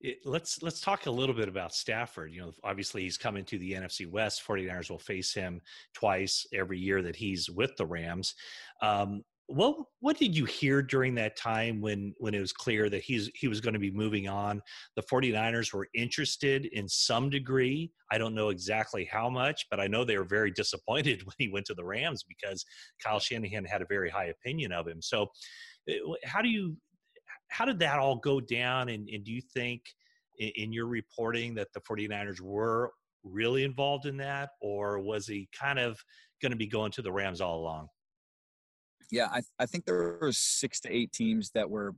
[0.00, 2.32] it, let's let's talk a little bit about Stafford.
[2.32, 4.42] You know, obviously he's coming to the NFC West.
[4.46, 5.60] 49ers will face him
[5.94, 8.34] twice every year that he's with the Rams.
[8.82, 13.02] Um, what what did you hear during that time when when it was clear that
[13.02, 14.62] he's he was going to be moving on?
[14.94, 17.90] The 49ers were interested in some degree.
[18.12, 21.48] I don't know exactly how much but i know they were very disappointed when he
[21.48, 22.64] went to the rams because
[23.02, 25.02] kyle shanahan had a very high opinion of him.
[25.02, 25.26] So
[25.88, 26.76] eh, how do you
[27.48, 28.88] how did that all go down?
[28.88, 29.82] And, and do you think
[30.38, 32.92] in, in your reporting that the 49ers were
[33.24, 35.98] really involved in that or was he kind of
[36.40, 37.88] going to be going to the rams all along
[39.10, 41.94] yeah, I, I think there were six to eight teams that were,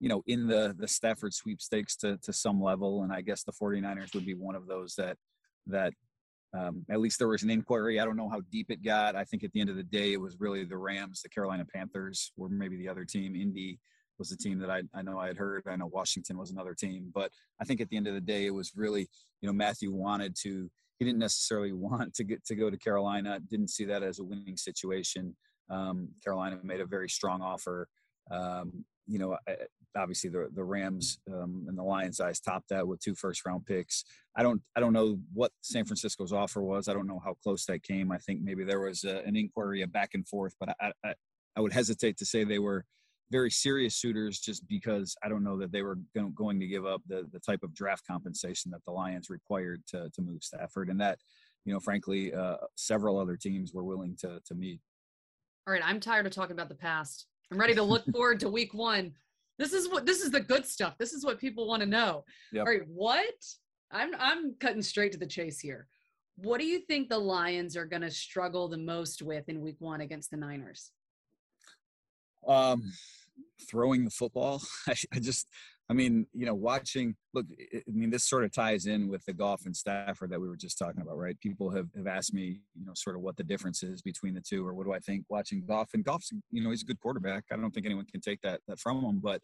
[0.00, 3.52] you know, in the the Stafford sweepstakes to to some level, and I guess the
[3.52, 5.16] 49ers would be one of those that
[5.66, 5.92] that
[6.52, 8.00] um, at least there was an inquiry.
[8.00, 9.14] I don't know how deep it got.
[9.14, 11.64] I think at the end of the day, it was really the Rams, the Carolina
[11.64, 13.36] Panthers, or maybe the other team.
[13.36, 13.78] Indy
[14.18, 15.64] was the team that I, I know I had heard.
[15.68, 18.46] I know Washington was another team, but I think at the end of the day,
[18.46, 19.08] it was really
[19.40, 20.70] you know Matthew wanted to.
[20.98, 23.38] He didn't necessarily want to get to go to Carolina.
[23.48, 25.36] Didn't see that as a winning situation.
[25.70, 27.88] Um, Carolina made a very strong offer.
[28.30, 29.36] Um, you know,
[29.96, 33.66] obviously the the Rams um, and the Lions eyes topped that with two first round
[33.66, 34.04] picks.
[34.36, 36.88] I don't I don't know what San Francisco's offer was.
[36.88, 38.12] I don't know how close that came.
[38.12, 41.14] I think maybe there was a, an inquiry, a back and forth, but I, I,
[41.56, 42.84] I would hesitate to say they were
[43.30, 45.98] very serious suitors just because I don't know that they were
[46.34, 50.10] going to give up the the type of draft compensation that the Lions required to
[50.10, 51.18] to move Stafford, and that
[51.64, 54.80] you know, frankly, uh, several other teams were willing to to meet
[55.66, 57.26] all right, I'm tired of talking about the past.
[57.52, 59.12] I'm ready to look forward to week one.
[59.58, 60.96] This is what this is the good stuff.
[60.98, 62.24] This is what people want to know.
[62.52, 62.60] Yep.
[62.60, 63.34] All right, what?
[63.92, 65.86] I'm I'm cutting straight to the chase here.
[66.36, 69.76] What do you think the Lions are going to struggle the most with in week
[69.78, 70.92] one against the Niners?
[72.48, 72.92] Um,
[73.68, 74.62] throwing the football.
[74.88, 75.46] I, I just
[75.90, 79.32] I mean, you know, watching, look, I mean, this sort of ties in with the
[79.32, 81.38] Goff and Stafford that we were just talking about, right?
[81.40, 84.40] People have, have asked me, you know, sort of what the difference is between the
[84.40, 87.00] two or what do I think watching Goff and Goff's, you know, he's a good
[87.00, 87.42] quarterback.
[87.50, 89.42] I don't think anyone can take that, that from him, but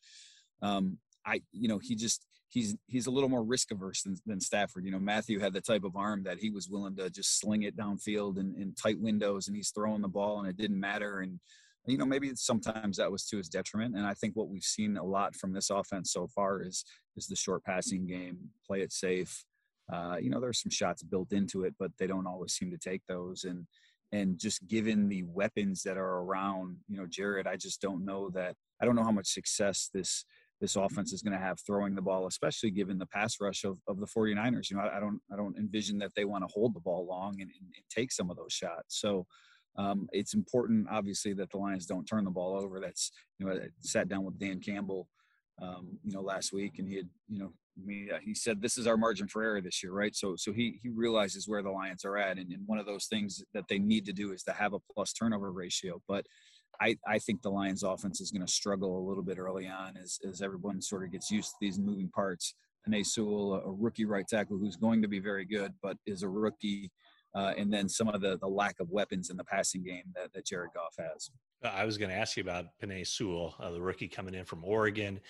[0.62, 4.40] um, I, you know, he just, he's, he's a little more risk averse than, than
[4.40, 4.84] Stafford.
[4.84, 7.64] You know, Matthew had the type of arm that he was willing to just sling
[7.64, 11.18] it downfield in, in tight windows and he's throwing the ball and it didn't matter.
[11.18, 11.40] And,
[11.86, 13.96] you know, maybe sometimes that was to his detriment.
[13.96, 16.84] And I think what we've seen a lot from this offense so far is
[17.16, 19.44] is the short passing game, play it safe.
[19.92, 22.78] Uh, you know, there's some shots built into it, but they don't always seem to
[22.78, 23.44] take those.
[23.44, 23.66] And
[24.12, 28.30] and just given the weapons that are around, you know, Jared, I just don't know
[28.30, 30.24] that I don't know how much success this
[30.60, 33.78] this offense is going to have throwing the ball, especially given the pass rush of,
[33.86, 34.70] of the 49ers.
[34.70, 37.06] You know, I, I don't I don't envision that they want to hold the ball
[37.06, 39.00] long and, and, and take some of those shots.
[39.00, 39.26] So
[39.78, 42.80] um, it's important, obviously, that the Lions don't turn the ball over.
[42.80, 45.08] That's you know, I sat down with Dan Campbell,
[45.60, 47.52] um, you know, last week, and he had, you know,
[47.84, 50.14] me, uh, he said this is our margin for error this year, right?
[50.14, 53.06] So, so he he realizes where the Lions are at, and, and one of those
[53.06, 56.00] things that they need to do is to have a plus turnover ratio.
[56.08, 56.26] But
[56.80, 59.96] I I think the Lions offense is going to struggle a little bit early on
[60.02, 62.54] as as everyone sort of gets used to these moving parts.
[62.88, 66.28] Penei Sewell, a rookie right tackle who's going to be very good, but is a
[66.28, 66.90] rookie
[67.36, 70.32] uh, and then some of the, the lack of weapons in the passing game that,
[70.32, 71.30] that Jared Goff has.
[71.62, 74.46] Uh, I was going to ask you about Penei Sewell, uh, the rookie coming in
[74.46, 75.20] from Oregon.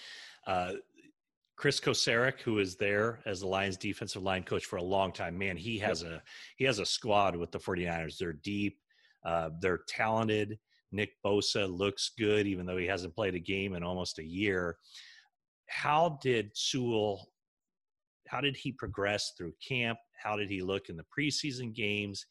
[0.47, 0.75] Uh,
[1.57, 5.37] Kris Kocurek, who is there as the Lions defensive line coach for a long time,
[5.37, 6.23] man, he has a
[6.57, 8.19] he has a squad with the 49ers.
[8.19, 8.79] They're deep,
[9.25, 10.59] uh, they're talented.
[10.93, 14.77] Nick Bosa looks good, even though he hasn't played a game in almost a year.
[15.67, 17.27] How did Sewell
[18.29, 19.99] how did he progress through camp?
[20.23, 22.27] How did he look in the preseason games?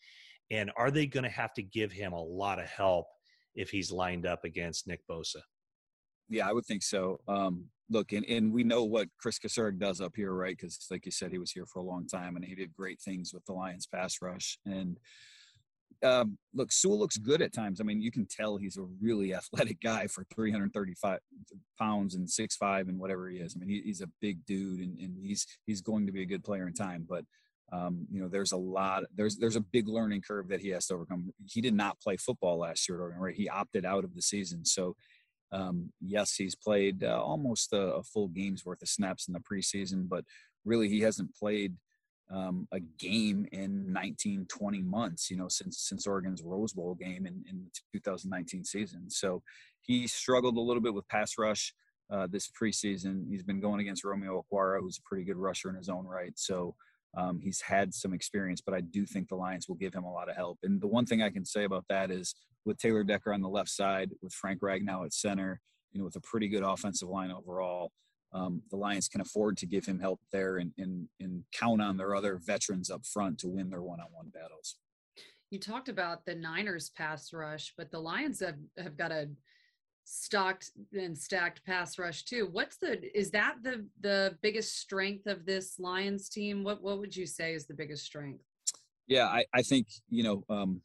[0.51, 3.07] And are they going to have to give him a lot of help
[3.55, 5.41] if he's lined up against Nick Bosa?
[6.29, 7.19] Yeah, I would think so.
[7.27, 10.55] Um, look, and, and we know what Kris Kocurek does up here, right?
[10.57, 12.99] Because, like you said, he was here for a long time and he did great
[12.99, 14.57] things with the Lions pass rush.
[14.65, 14.97] And
[16.05, 17.81] um, look, Sewell looks good at times.
[17.81, 21.19] I mean, you can tell he's a really athletic guy for 335
[21.77, 23.55] pounds and six five and whatever he is.
[23.55, 26.27] I mean, he, he's a big dude, and, and he's he's going to be a
[26.27, 27.05] good player in time.
[27.07, 27.25] But
[27.73, 29.03] um, you know, there's a lot.
[29.15, 31.33] There's there's a big learning curve that he has to overcome.
[31.45, 33.35] He did not play football last year at Oregon, right?
[33.35, 34.63] He opted out of the season.
[34.65, 34.95] So
[35.51, 39.39] um, yes, he's played uh, almost a, a full game's worth of snaps in the
[39.39, 40.25] preseason, but
[40.65, 41.75] really he hasn't played
[42.31, 47.25] um, a game in 19, 20 months, you know, since since Oregon's Rose Bowl game
[47.25, 49.09] in, in the 2019 season.
[49.09, 49.43] So
[49.81, 51.73] he struggled a little bit with pass rush
[52.11, 53.29] uh, this preseason.
[53.29, 56.33] He's been going against Romeo Okwara, who's a pretty good rusher in his own right.
[56.35, 56.75] So
[57.15, 60.11] um, he's had some experience, but I do think the Lions will give him a
[60.11, 60.59] lot of help.
[60.63, 62.35] And the one thing I can say about that is
[62.65, 65.61] with Taylor Decker on the left side, with Frank Ragnow at center,
[65.93, 67.91] you know, with a pretty good offensive line overall,
[68.33, 71.97] um, the Lions can afford to give him help there and, and, and count on
[71.97, 74.77] their other veterans up front to win their one-on-one battles.
[75.51, 79.29] You talked about the Niners pass rush, but the Lions have, have got a
[80.03, 82.47] stocked and stacked pass rush too.
[82.51, 86.63] What's the is that the the biggest strength of this Lions team?
[86.63, 88.43] What what would you say is the biggest strength?
[89.07, 90.81] Yeah, I, I think, you know, um,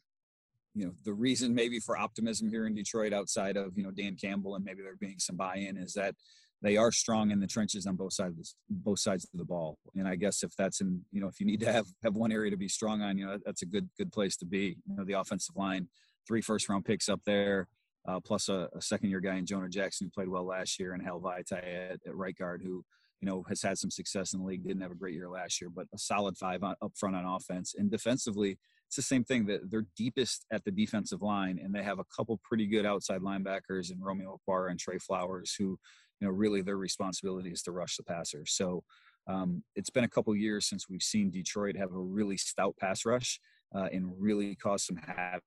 [0.73, 4.15] you know, the reason maybe for optimism here in Detroit outside of, you know, Dan
[4.15, 6.15] Campbell and maybe there being some buy-in is that
[6.61, 9.77] they are strong in the trenches on both sides both sides of the ball.
[9.95, 12.31] And I guess if that's in, you know, if you need to have have one
[12.31, 14.77] area to be strong on, you know, that's a good good place to be.
[14.87, 15.87] You know, the offensive line,
[16.27, 17.67] three first round picks up there
[18.07, 20.93] uh, plus a, a, second year guy in Jonah Jackson who played well last year,
[20.93, 22.83] and Hal Vaitai at, at, right guard who
[23.21, 24.63] you know has had some success in the league.
[24.63, 27.25] Didn't have a great year last year, but a solid five on, up front on
[27.25, 27.75] offense.
[27.77, 29.45] And defensively, it's the same thing.
[29.45, 33.21] That they're deepest at the defensive line, and they have a couple pretty good outside
[33.21, 35.77] linebackers in Romeo Okwara and Trey Flowers, who
[36.21, 38.45] you know really their responsibility is to rush the passer.
[38.45, 38.83] So.
[39.27, 43.05] Um, it's been a couple years since we've seen Detroit have a really stout pass
[43.05, 43.39] rush
[43.75, 45.43] uh, and really cause some havoc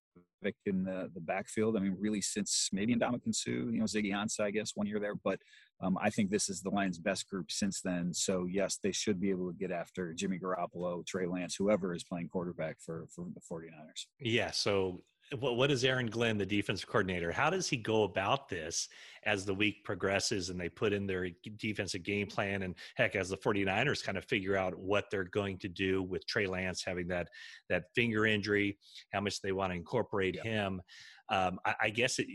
[0.66, 1.76] in the, the backfield.
[1.76, 5.00] I mean, really since maybe Ndamukong Suh, you know, Ziggy Ansah, I guess, one year
[5.00, 5.14] there.
[5.14, 5.40] But
[5.80, 8.12] um, I think this is the Lions' best group since then.
[8.12, 12.04] So, yes, they should be able to get after Jimmy Garoppolo, Trey Lance, whoever is
[12.04, 14.06] playing quarterback for, for the 49ers.
[14.20, 14.50] Yeah.
[14.50, 15.02] So
[15.38, 17.32] what, what is Aaron Glenn, the defensive coordinator?
[17.32, 18.88] How does he go about this
[19.24, 22.62] as the week progresses and they put in their defensive game plan?
[22.62, 26.26] And heck, as the 49ers kind of figure out what they're going to do with
[26.26, 27.28] Trey Lance having that
[27.68, 28.78] that finger injury,
[29.12, 30.50] how much they want to incorporate yeah.
[30.50, 30.82] him.
[31.30, 32.26] Um, I, I, guess it,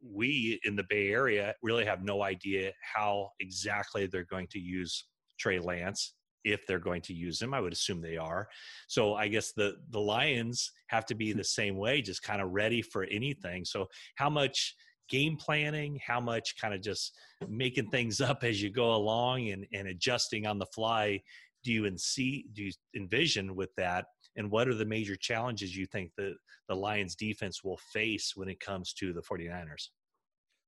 [0.00, 5.04] we in the Bay Area really have no idea how exactly they're going to use
[5.38, 7.54] Trey Lance if they're going to use him.
[7.54, 8.48] I would assume they are.
[8.88, 11.38] So I guess the the Lions have to be hmm.
[11.38, 13.64] the same way, just kind of ready for anything.
[13.64, 14.74] So how much
[15.08, 17.16] game planning, how much kind of just
[17.48, 21.20] making things up as you go along and, and adjusting on the fly
[21.66, 24.06] do you see do you envision with that?
[24.36, 26.34] And what are the major challenges you think that
[26.68, 29.88] the Lions defense will face when it comes to the 49ers?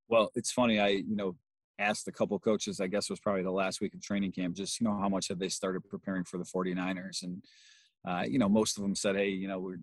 [0.09, 0.81] Well, it's funny.
[0.81, 1.37] I, you know,
[1.79, 4.81] asked a couple coaches, I guess was probably the last week of training camp, just,
[4.81, 7.23] you know, how much have they started preparing for the 49ers?
[7.23, 7.43] And,
[8.07, 9.79] uh, you know, most of them said, hey, you know, we're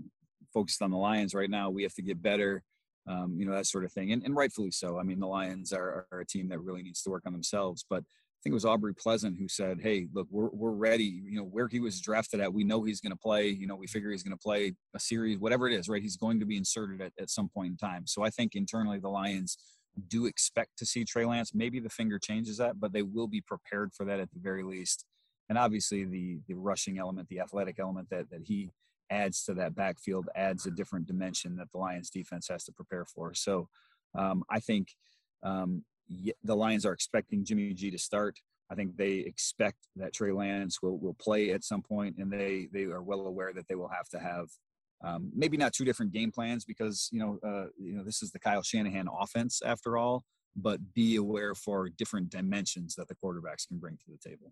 [0.54, 1.70] focused on the Lions right now.
[1.70, 2.64] We have to get better,
[3.08, 4.12] um, you know, that sort of thing.
[4.12, 5.00] And, and rightfully so.
[5.00, 7.86] I mean, the Lions are, are, a team that really needs to work on themselves.
[7.90, 11.22] But I think it was Aubrey Pleasant who said, hey, look, we're, we're ready.
[11.24, 13.48] You know, where he was drafted at, we know he's going to play.
[13.48, 16.02] You know, we figure he's going to play a series, whatever it is, right?
[16.02, 18.06] He's going to be inserted at, at some point in time.
[18.06, 19.58] So I think internally the Lions–
[20.08, 21.54] do expect to see Trey Lance.
[21.54, 24.64] Maybe the finger changes that, but they will be prepared for that at the very
[24.64, 25.06] least.
[25.50, 28.72] And obviously, the the rushing element, the athletic element that that he
[29.10, 33.06] adds to that backfield adds a different dimension that the Lions defense has to prepare
[33.06, 33.34] for.
[33.36, 33.70] So,
[34.18, 34.96] um, I think
[35.44, 35.84] um,
[36.44, 38.40] the Lions are expecting Jimmy G to start.
[38.72, 42.68] I think they expect that Trey Lance will will play at some point, and they
[42.74, 44.48] they are well aware that they will have to have
[45.04, 48.32] um, maybe not two different game plans because you know uh, you know this is
[48.32, 50.24] the Kyle Shanahan offense after all,
[50.56, 54.52] but be aware for different dimensions that the quarterbacks can bring to the table.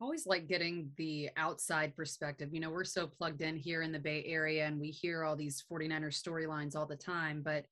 [0.00, 2.48] Always like getting the outside perspective.
[2.52, 5.36] You know, we're so plugged in here in the Bay Area and we hear all
[5.36, 7.66] these 49ers storylines all the time, but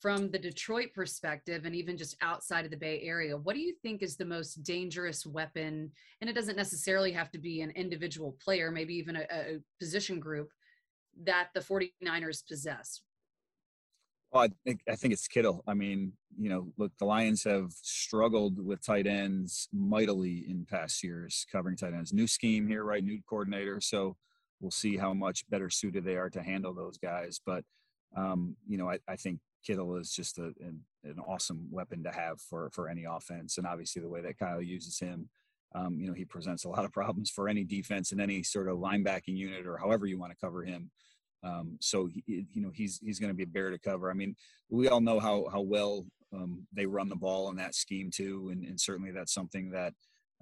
[0.00, 3.74] from the Detroit perspective and even just outside of the Bay Area, what do you
[3.82, 5.90] think is the most dangerous weapon?
[6.20, 10.18] And it doesn't necessarily have to be an individual player, maybe even a, a position
[10.18, 10.48] group
[11.24, 13.02] that the 49ers possess?
[14.32, 15.62] Well, I think I think it's Kittle.
[15.66, 21.02] I mean, you know, look, the Lions have struggled with tight ends mightily in past
[21.02, 22.12] years, covering tight ends.
[22.12, 23.04] New scheme here, right?
[23.04, 24.16] New coordinator, so
[24.60, 27.40] we'll see how much better suited they are to handle those guys.
[27.44, 27.64] But
[28.16, 32.10] um, you know, I, I think Kittle is just a, an, an awesome weapon to
[32.10, 35.28] have for for any offense, and obviously the way that Kyle uses him
[35.74, 38.68] um, you know, he presents a lot of problems for any defense in any sort
[38.68, 40.90] of linebacking unit or however you want to cover him.
[41.42, 44.10] Um, so he, you know he's he's going to be a bear to cover.
[44.10, 44.34] I mean,
[44.70, 48.48] we all know how how well um, they run the ball in that scheme too,
[48.52, 49.92] and, and certainly that's something that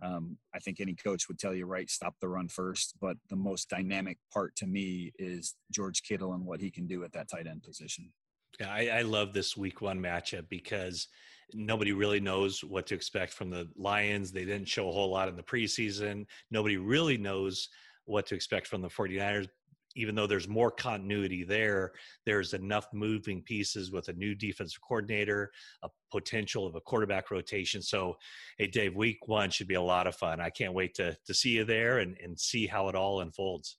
[0.02, 1.88] um, I think any coach would tell you, right?
[1.88, 2.94] Stop the run first.
[3.00, 7.04] But the most dynamic part to me is George Kittle and what he can do
[7.04, 8.12] at that tight end position.
[8.60, 11.08] Yeah, I, I love this Week One matchup because
[11.52, 14.32] nobody really knows what to expect from the Lions.
[14.32, 16.26] They didn't show a whole lot in the preseason.
[16.50, 17.68] Nobody really knows
[18.06, 19.48] what to expect from the 49ers
[19.96, 21.92] even though there's more continuity there,
[22.26, 25.50] there's enough moving pieces with a new defensive coordinator,
[25.82, 27.80] a potential of a quarterback rotation.
[27.82, 28.16] So,
[28.58, 30.40] hey, Dave, week one should be a lot of fun.
[30.40, 33.76] I can't wait to to see you there and, and see how it all unfolds.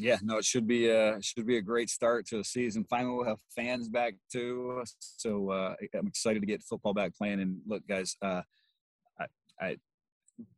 [0.00, 2.86] Yeah, no, it should be a should be a great start to the season.
[2.88, 7.40] Finally, we'll have fans back too, so uh, I'm excited to get football back playing.
[7.40, 8.42] And look, guys, uh,
[9.20, 9.26] I,
[9.60, 9.76] I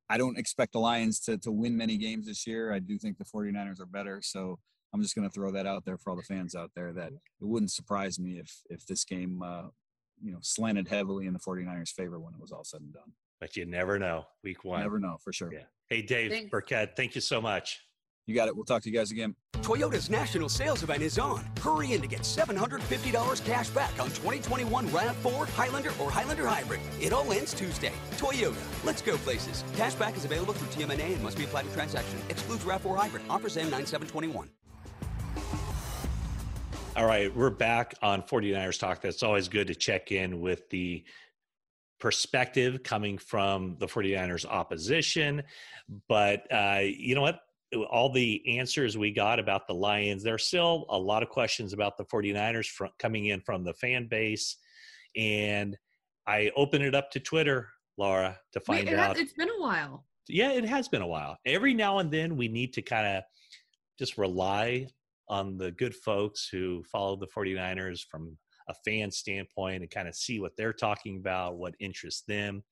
[0.08, 2.72] I don't expect the Lions to to win many games this year.
[2.72, 4.58] I do think the 49ers are better, so
[4.94, 7.12] I'm just going to throw that out there for all the fans out there that
[7.12, 9.68] it wouldn't surprise me if if this game uh,
[10.22, 13.12] you know slanted heavily in the 49ers favor when it was all said and done.
[13.40, 14.26] But you never know.
[14.44, 14.80] Week one.
[14.80, 15.52] Never know for sure.
[15.52, 15.64] Yeah.
[15.88, 16.50] Hey Dave Thanks.
[16.50, 17.80] Birkett, thank you so much.
[18.26, 18.54] You got it.
[18.54, 19.34] We'll talk to you guys again.
[19.62, 21.44] Toyota's national sales event is on.
[21.60, 26.80] Hurry in to get $750 cash back on 2021 RAV4, Highlander, or Highlander Hybrid.
[27.00, 27.92] It all ends Tuesday.
[28.12, 28.56] Toyota.
[28.84, 29.62] Let's go places.
[29.76, 32.18] Cash back is available through TMNA and must be applied to transaction.
[32.28, 33.22] Excludes RAV4 Hybrid.
[33.30, 34.50] Offers end 9721.
[36.94, 39.00] All right, we're back on 49ers Talk.
[39.00, 41.04] That's always good to check in with the
[41.98, 45.42] perspective coming from the 49ers opposition.
[46.08, 47.40] But uh, you know what?
[47.90, 51.96] All the answers we got about the Lions, there's still a lot of questions about
[51.96, 54.56] the 49ers from, coming in from the fan base.
[55.16, 55.76] And
[56.26, 59.16] I open it up to Twitter, Laura, to find Wait, it out.
[59.16, 60.04] Has, it's been a while.
[60.28, 61.36] Yeah, it has been a while.
[61.46, 63.24] Every now and then we need to kind of
[63.98, 64.86] just rely
[65.28, 68.36] on the good folks who follow the 49ers from
[68.68, 72.62] a fan standpoint and kind of see what they're talking about, what interests them.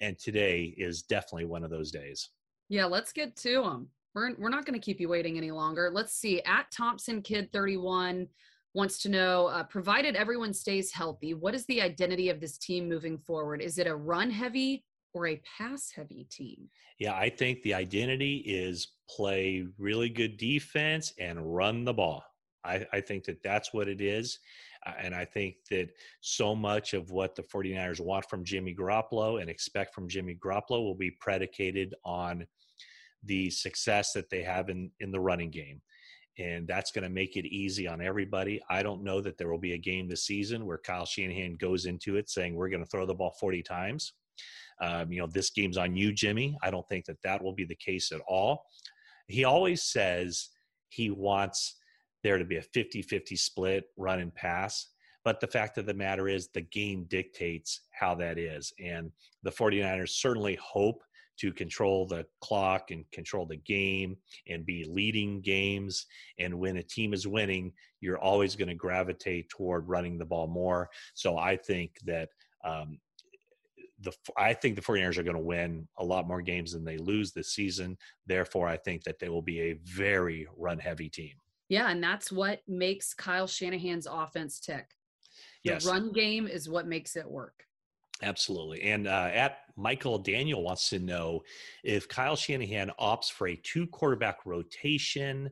[0.00, 2.30] And today is definitely one of those days.
[2.68, 3.88] Yeah, let's get to them.
[4.14, 5.90] We're, we're not going to keep you waiting any longer.
[5.92, 6.40] Let's see.
[6.42, 8.28] At Thompson Kid 31
[8.74, 12.88] wants to know uh, provided everyone stays healthy, what is the identity of this team
[12.88, 13.60] moving forward?
[13.60, 16.68] Is it a run heavy or a pass heavy team?
[16.98, 22.24] Yeah, I think the identity is play really good defense and run the ball.
[22.64, 24.38] I, I think that that's what it is.
[24.86, 25.90] Uh, and I think that
[26.20, 30.82] so much of what the 49ers want from Jimmy Garoppolo and expect from Jimmy Garoppolo
[30.82, 32.46] will be predicated on
[33.26, 35.80] the success that they have in, in the running game.
[36.38, 38.60] And that's going to make it easy on everybody.
[38.68, 41.86] I don't know that there will be a game this season where Kyle Shanahan goes
[41.86, 44.14] into it saying, we're going to throw the ball 40 times.
[44.80, 46.56] Um, you know, this game's on you, Jimmy.
[46.62, 48.64] I don't think that that will be the case at all.
[49.28, 50.48] He always says
[50.88, 51.76] he wants
[52.24, 54.88] there to be a 50 50 split run and pass.
[55.24, 58.72] But the fact of the matter is, the game dictates how that is.
[58.82, 59.10] And
[59.42, 61.02] the 49ers certainly hope
[61.38, 64.16] to control the clock and control the game
[64.48, 66.06] and be leading games.
[66.38, 70.46] And when a team is winning, you're always going to gravitate toward running the ball
[70.46, 70.90] more.
[71.14, 72.28] So I think that
[72.64, 72.98] um,
[74.00, 76.98] the I think the 49ers are going to win a lot more games than they
[76.98, 77.96] lose this season.
[78.26, 81.32] Therefore, I think that they will be a very run heavy team.
[81.68, 84.90] Yeah, and that's what makes Kyle Shanahan's offense tick.
[85.64, 85.86] The yes.
[85.86, 87.64] run game is what makes it work.
[88.22, 88.82] Absolutely.
[88.82, 91.42] And uh, at Michael Daniel wants to know
[91.82, 95.50] if Kyle Shanahan opts for a two quarterback rotation,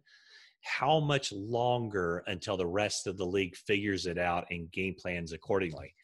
[0.62, 5.32] how much longer until the rest of the league figures it out and game plans
[5.32, 5.94] accordingly?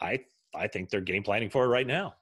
[0.00, 0.20] I
[0.54, 2.14] I think they're game planning for it right now.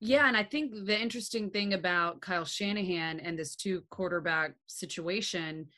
[0.00, 5.68] Yeah, and I think the interesting thing about Kyle Shanahan and this two quarterback situation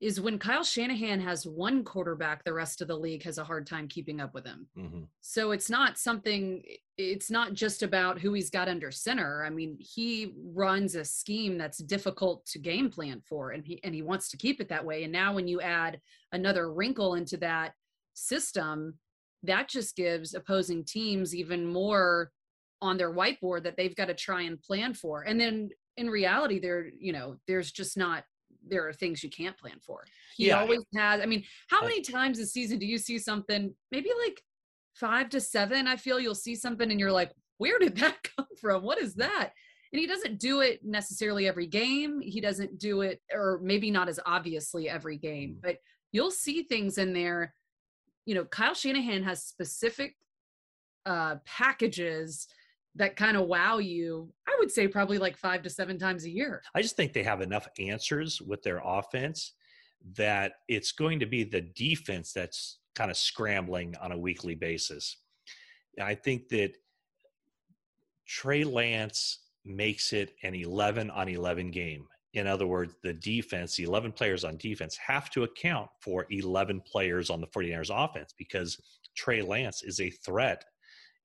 [0.00, 3.66] is when Kyle Shanahan has one quarterback, the rest of the league has a hard
[3.66, 4.66] time keeping up with him.
[4.76, 5.02] Mm-hmm.
[5.20, 6.62] So it's not something,
[6.98, 9.44] it's not just about who he's got under center.
[9.44, 13.94] I mean, he runs a scheme that's difficult to game plan for, and he and
[13.94, 15.04] he wants to keep it that way.
[15.04, 16.00] And now when you add
[16.32, 17.72] another wrinkle into that
[18.14, 18.98] system,
[19.44, 22.30] that just gives opposing teams even more
[22.82, 25.22] on their whiteboard that they've got to try and plan for.
[25.22, 28.24] And then in reality, there, you know, there's just not
[28.68, 30.04] there are things you can't plan for.
[30.36, 30.60] He yeah.
[30.60, 31.20] always has.
[31.20, 33.74] I mean, how many times this season do you see something?
[33.90, 34.40] Maybe like
[34.94, 35.86] five to seven.
[35.86, 38.82] I feel you'll see something and you're like, where did that come from?
[38.82, 39.50] What is that?
[39.92, 42.20] And he doesn't do it necessarily every game.
[42.20, 45.62] He doesn't do it, or maybe not as obviously every game, mm.
[45.62, 45.76] but
[46.10, 47.54] you'll see things in there
[48.26, 50.16] you know, Kyle Shanahan has specific
[51.06, 52.46] uh, packages
[52.96, 54.32] that kind of wow you.
[54.46, 56.62] I would say probably like five to seven times a year.
[56.74, 59.52] I just think they have enough answers with their offense
[60.16, 65.16] that it's going to be the defense that's kind of scrambling on a weekly basis.
[66.00, 66.72] I think that
[68.26, 72.06] Trey Lance makes it an 11 on 11 game.
[72.34, 76.80] In other words, the defense, the 11 players on defense, have to account for 11
[76.80, 78.76] players on the 49ers offense because
[79.16, 80.64] Trey Lance is a threat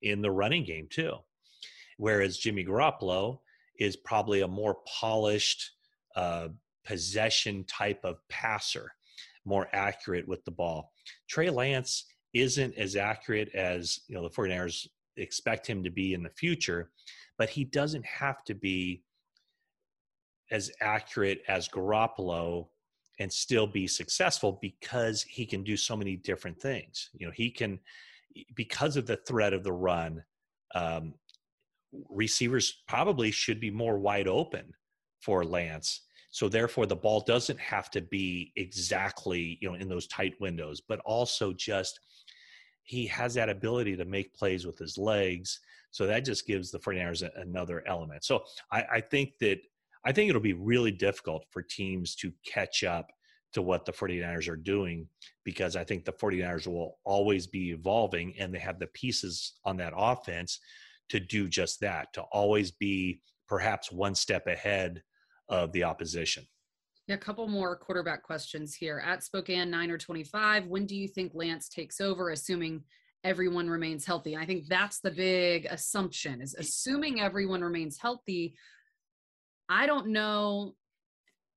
[0.04, 1.16] in the running game, too.
[2.00, 3.40] Whereas Jimmy Garoppolo
[3.78, 5.72] is probably a more polished
[6.16, 6.48] uh,
[6.86, 8.94] possession type of passer,
[9.44, 10.94] more accurate with the ball.
[11.28, 14.88] Trey Lance isn't as accurate as you know the 49ers
[15.18, 16.90] expect him to be in the future,
[17.38, 19.04] but he doesn't have to be
[20.52, 22.70] as accurate as Garoppolo
[23.20, 27.10] and still be successful because he can do so many different things.
[27.14, 27.78] You know, he can
[28.56, 30.24] because of the threat of the run.
[30.74, 31.16] Um,
[32.10, 34.74] receivers probably should be more wide open
[35.22, 36.02] for Lance.
[36.32, 40.82] So therefore, the ball doesn't have to be exactly you know in those tight windows,
[40.82, 42.00] but also just
[42.84, 45.60] he has that ability to make plays with his legs.
[45.92, 48.24] So that just gives the 49ers another element.
[48.24, 49.60] So I, I think that
[50.06, 53.12] I think it'll be really difficult for teams to catch up
[53.54, 55.08] to what the 49ers are doing
[55.44, 59.78] because I think the 49ers will always be evolving and they have the pieces on
[59.78, 60.60] that offense
[61.10, 65.02] to do just that, to always be perhaps one step ahead
[65.50, 66.46] of the opposition.
[67.08, 69.02] Yeah, a couple more quarterback questions here.
[69.04, 72.84] At Spokane 9 or 25, when do you think Lance takes over, assuming
[73.24, 74.38] everyone remains healthy?
[74.38, 78.56] I think that's the big assumption is assuming everyone remains healthy.
[79.68, 80.76] I don't know.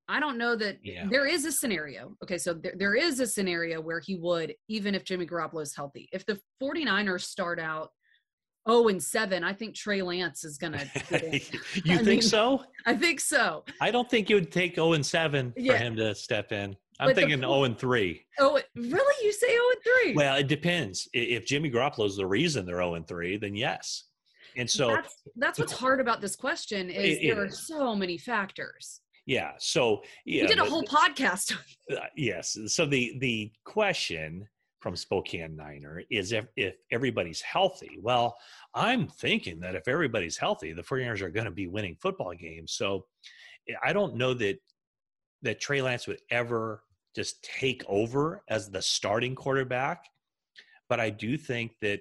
[0.09, 1.07] I don't know that Yeah.
[1.11, 2.16] there is a scenario.
[2.22, 5.76] Okay, so there, there is a scenario where he would, even if Jimmy Garoppolo is
[5.76, 6.09] healthy.
[6.12, 7.90] If the 49ers start out
[8.68, 10.72] 0 and 7, I think Trey Lance is going
[11.08, 11.40] to.
[11.84, 12.64] you think mean- so?
[12.86, 13.64] I think so.
[13.80, 16.76] I don't think it would take 0 and 7 for him to step in.
[17.00, 18.24] I'm But thinking po- 0 and 3.
[18.38, 19.24] Oh, really?
[19.26, 20.14] You say 0 and 3?
[20.14, 21.08] Well, it depends.
[21.12, 24.04] If Jimmy Garoppolo is the reason they're 0 and 3, then yes.
[24.56, 27.96] And so, that's that's what's hard about this question is It- it there are so
[27.96, 29.00] many factors.
[29.26, 29.52] yeah.
[29.58, 30.42] So, yeah.
[30.42, 31.56] we did a but- whole podcast.
[31.90, 32.56] Uh, yes.
[32.66, 34.46] So the the question
[34.83, 37.99] from Spokane Niner is if if everybody's healthy.
[38.03, 38.37] Well,
[38.74, 42.72] I'm thinking that if everybody's healthy, the 49ers are going to be winning football games.
[42.72, 43.07] So
[43.68, 44.59] eh, I don't know that
[45.43, 46.83] that Trey Lance would ever
[47.14, 50.05] just take over as the starting quarterback,
[50.89, 52.01] but I do think that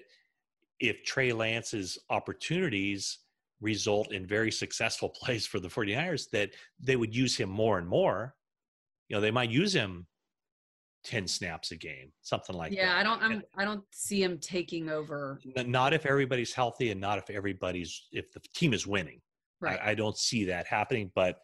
[0.79, 3.19] if Trey Lance's opportunities
[3.61, 7.87] result in very successful plays for the 49ers that they would use him more and
[7.87, 8.33] more
[9.07, 10.07] you know they might use him
[11.03, 14.21] 10 snaps a game something like yeah, that yeah I don't I'm I don't see
[14.21, 15.39] him taking over.
[15.65, 19.21] not if everybody's healthy and not if everybody's if the team is winning
[19.59, 19.79] Right.
[19.83, 21.39] I, I don't see that happening but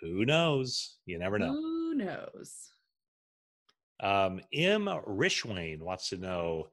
[0.00, 2.70] who knows you never know Who knows?
[4.00, 4.86] Um, M.
[4.86, 6.68] Rishwain wants to know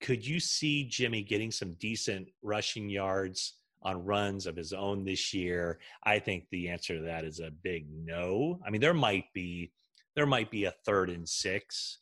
[0.00, 5.34] Could you see Jimmy getting some decent rushing yards on runs of his own this
[5.34, 5.78] year?
[6.04, 8.58] I think the answer to that is a big no.
[8.66, 9.72] I mean, there might be
[10.14, 11.98] there might be a third and six.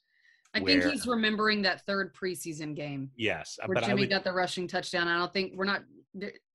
[0.54, 4.32] I think he's remembering that third preseason game Yes, where but Jimmy would, got the
[4.32, 5.08] rushing touchdown.
[5.08, 5.82] I don't think we're not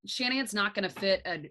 [0.05, 1.49] Shanahan's not going to fit a,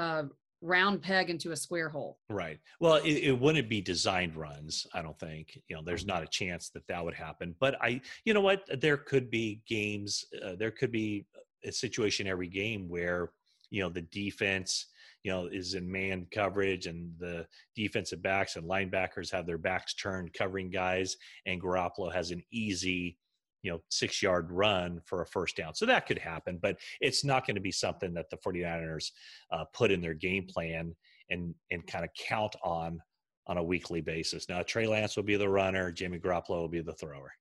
[0.00, 0.28] a
[0.60, 2.18] round peg into a square hole.
[2.28, 2.58] Right.
[2.80, 4.86] Well, it, it wouldn't be designed runs.
[4.92, 5.60] I don't think.
[5.68, 7.54] You know, there's not a chance that that would happen.
[7.58, 8.64] But I, you know what?
[8.80, 10.24] There could be games.
[10.44, 11.26] Uh, there could be
[11.64, 13.32] a situation every game where
[13.70, 14.86] you know the defense,
[15.24, 19.94] you know, is in man coverage, and the defensive backs and linebackers have their backs
[19.94, 21.16] turned covering guys,
[21.46, 23.18] and Garoppolo has an easy.
[23.62, 25.74] You know, six yard run for a first down.
[25.74, 29.10] So that could happen, but it's not going to be something that the 49ers
[29.50, 30.94] uh, put in their game plan
[31.28, 33.00] and and kind of count on
[33.48, 34.48] on a weekly basis.
[34.48, 37.32] Now Trey Lance will be the runner, Jimmy Garoppolo will be the thrower.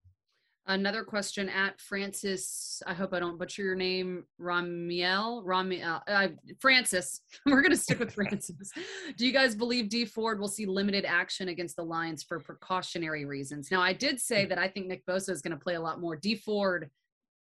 [0.70, 2.82] Another question at Francis.
[2.86, 4.26] I hope I don't butcher your name.
[4.39, 5.45] Ramiel.
[5.45, 6.01] Ramiel.
[6.07, 6.28] Uh,
[6.59, 7.22] Francis.
[7.45, 8.72] We're gonna stick with Francis.
[9.15, 13.24] Do you guys believe Dee Ford will see limited action against the Lions for precautionary
[13.24, 13.70] reasons?
[13.72, 16.01] Now, I did say that I think Nick Bosa is going to play a lot
[16.01, 16.18] more.
[16.18, 16.89] Dee Ford.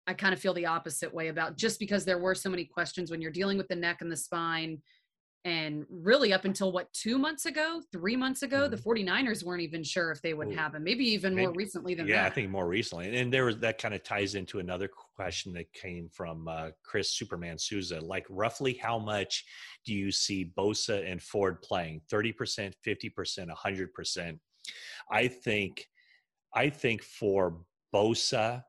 [0.05, 3.12] I kind of feel the opposite way about just because there were so many questions
[3.12, 4.82] when you're dealing with the neck and the spine.
[5.45, 9.85] And really, up until what, two months ago, three months ago, the 49ers weren't even
[9.85, 10.55] sure if they would Ooh.
[10.55, 10.83] have him.
[10.83, 12.11] Maybe even more recently than that.
[12.11, 12.31] Yeah, that.
[12.33, 15.71] I think more recently, and there was that kind of ties into another question that
[15.71, 18.01] came from uh, Chris Superman Souza.
[18.01, 19.45] Like, roughly how much
[19.85, 22.01] do you see Bosa and Ford playing?
[22.09, 24.39] Thirty percent, fifty percent, hundred percent.
[25.09, 25.87] I think,
[26.53, 27.61] I think for
[27.95, 28.63] Bosa,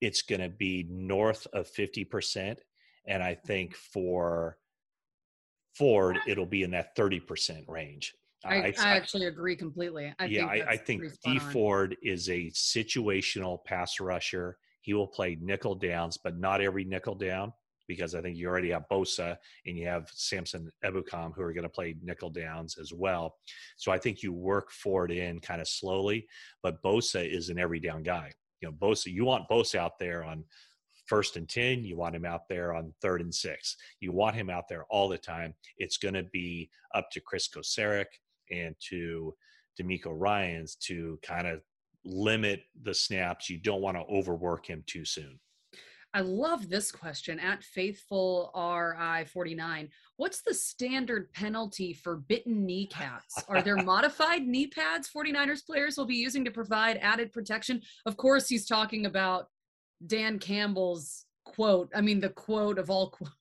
[0.00, 2.58] it's going to be north of fifty percent,
[3.06, 4.58] and I think for
[5.76, 8.14] Ford, it'll be in that thirty percent range.
[8.44, 10.12] Uh, I, I, I- actually agree completely.
[10.18, 14.58] I yeah, think I, I think Dee Ford is a situational pass rusher.
[14.80, 17.52] He will play nickel downs, but not every nickel down
[17.88, 21.64] because I think you already have Bosa and you have Samson Ebukam who are going
[21.64, 23.36] to play nickel downs as well.
[23.76, 26.26] So I think you work Ford in kind of slowly,
[26.62, 28.32] but Bosa is an every down guy.
[28.60, 30.44] You know, Bosa, you want Bosa out there on
[31.06, 33.76] first and 10, you want him out there on third and six.
[34.00, 35.54] You want him out there all the time.
[35.78, 38.06] It's going to be up to Kris Kocurek
[38.50, 39.34] and to
[39.80, 41.60] DeMeco Ryans to kind of
[42.04, 43.50] limit the snaps.
[43.50, 45.38] You don't want to overwork him too soon.
[46.14, 49.90] I love this question at Faithful RI49.
[50.16, 53.44] What's the standard penalty for bitten kneecaps?
[53.48, 57.82] Are there modified knee pads 49ers players will be using to provide added protection?
[58.06, 59.48] Of course, he's talking about
[60.04, 61.90] Dan Campbell's quote.
[61.94, 63.32] I mean, the quote of all quotes.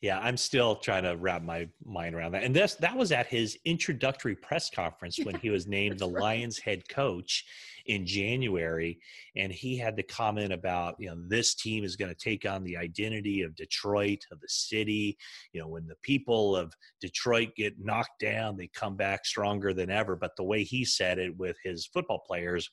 [0.00, 2.42] Yeah, I'm still trying to wrap my mind around that.
[2.42, 6.58] And this that was at his introductory press conference when he was named the Lions
[6.58, 7.44] head coach
[7.86, 8.98] in January,
[9.36, 12.64] and he had the comment about you know this team is going to take on
[12.64, 15.16] the identity of Detroit of the city.
[15.52, 19.90] You know when the people of Detroit get knocked down, they come back stronger than
[19.90, 20.16] ever.
[20.16, 22.70] But the way he said it with his football players,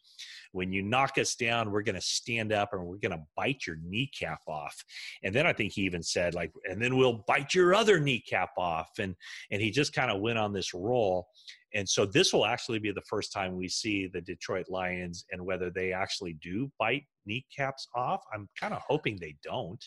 [0.52, 3.66] when you knock us down, we're going to stand up and we're going to bite
[3.68, 4.84] your kneecap off.
[5.24, 8.52] And then I think he even said like, and then we'll bite your other kneecap
[8.58, 8.92] off.
[9.00, 9.16] And
[9.52, 11.28] and he just kind of went on this roll.
[11.74, 15.46] And so this will actually be the first time we see the Detroit Lions and
[15.46, 18.24] whether they actually do bite kneecaps off.
[18.34, 19.84] I'm kind of hoping they don't.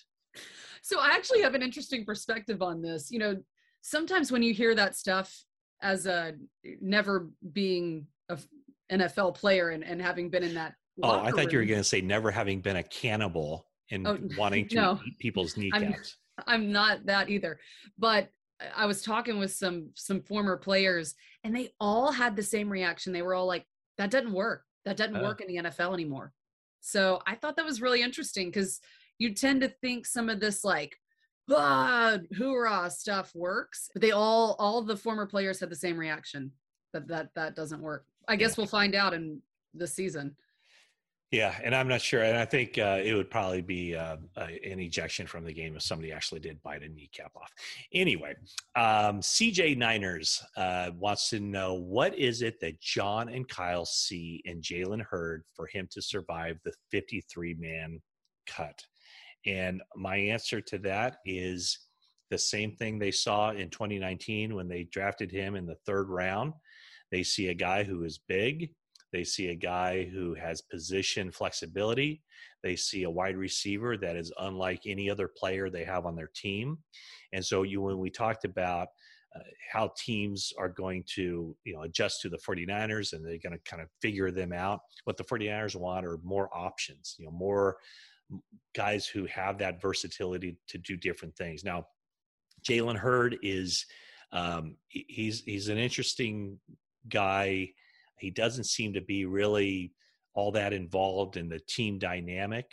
[0.82, 3.10] So I actually have an interesting perspective on this.
[3.10, 3.36] You know,
[3.82, 5.44] sometimes when you hear that stuff
[5.82, 6.34] as a
[6.80, 8.38] never being a
[8.92, 10.74] NFL player and, and having been in that.
[11.02, 14.06] Oh, I thought room, you were going to say never having been a cannibal and
[14.06, 16.16] oh, wanting to no, eat people's kneecaps.
[16.38, 17.58] I'm, I'm not that either.
[17.98, 18.28] But
[18.74, 23.12] I was talking with some some former players and they all had the same reaction.
[23.12, 23.66] They were all like,
[23.98, 24.64] that doesn't work.
[24.84, 26.32] That doesn't uh, work in the NFL anymore.
[26.80, 28.80] So I thought that was really interesting because
[29.18, 30.96] you tend to think some of this like
[31.50, 33.88] ah, hoorah stuff works.
[33.92, 36.52] But they all all the former players had the same reaction
[36.92, 38.06] that that that doesn't work.
[38.28, 39.40] I guess we'll find out in
[39.74, 40.36] the season.
[41.32, 42.22] Yeah, and I'm not sure.
[42.22, 45.74] And I think uh, it would probably be uh, uh, an ejection from the game
[45.74, 47.50] if somebody actually did bite a kneecap off.
[47.94, 48.34] Anyway,
[48.76, 54.42] um, CJ Niners uh, wants to know what is it that John and Kyle see
[54.44, 58.02] in Jalen Hurd for him to survive the 53 man
[58.46, 58.82] cut?
[59.46, 61.78] And my answer to that is
[62.28, 66.52] the same thing they saw in 2019 when they drafted him in the third round.
[67.10, 68.70] They see a guy who is big,
[69.12, 72.22] they see a guy who has position flexibility.
[72.62, 76.30] They see a wide receiver that is unlike any other player they have on their
[76.34, 76.78] team.
[77.32, 78.88] And so you when we talked about
[79.34, 79.40] uh,
[79.70, 83.70] how teams are going to you know adjust to the 49ers and they're going to
[83.70, 87.78] kind of figure them out what the 49ers want are more options you know more
[88.74, 91.86] guys who have that versatility to do different things now
[92.62, 93.86] jalen hurd is
[94.32, 96.58] um, he's he's an interesting
[97.08, 97.68] guy
[98.22, 99.92] he doesn't seem to be really
[100.34, 102.66] all that involved in the team dynamic,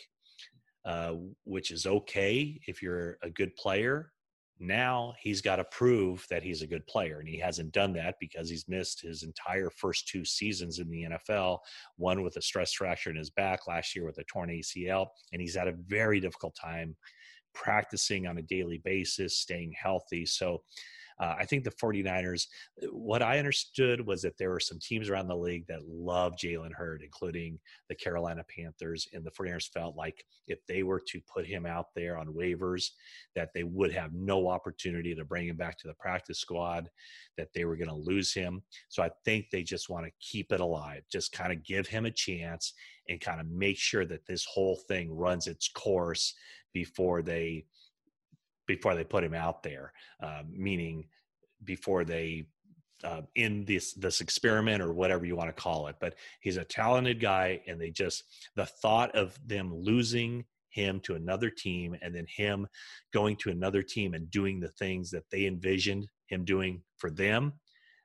[0.85, 4.11] uh, which is okay if you're a good player.
[4.59, 8.15] Now he's got to prove that he's a good player, and he hasn't done that
[8.19, 11.57] because he's missed his entire first two seasons in the NFL.
[11.97, 15.41] One with a stress fracture in his back, last year with a torn ACL, and
[15.41, 16.95] he's had a very difficult time
[17.55, 20.27] practicing on a daily basis, staying healthy.
[20.27, 20.61] So
[21.19, 22.47] uh, I think the 49ers,
[22.81, 26.35] uh, what I understood was that there were some teams around the league that love
[26.35, 27.59] Jalen Hurd, including
[27.89, 29.07] the Carolina Panthers.
[29.13, 32.89] And the 49ers felt like if they were to put him out there on waivers,
[33.35, 36.89] that they would have no opportunity to bring him back to the practice squad,
[37.37, 38.63] that they were going to lose him.
[38.87, 42.05] So I think they just want to keep it alive, just kind of give him
[42.05, 42.73] a chance
[43.09, 46.33] and kind of make sure that this whole thing runs its course
[46.73, 47.65] before they
[48.69, 49.91] before they put him out there,
[50.21, 51.07] uh, meaning
[51.63, 52.45] before they
[53.03, 55.95] uh, in this this experiment or whatever you want to call it.
[55.99, 58.23] But he's a talented guy, and they just
[58.55, 62.67] the thought of them losing him to another team and then him
[63.11, 67.53] going to another team and doing the things that they envisioned him doing for them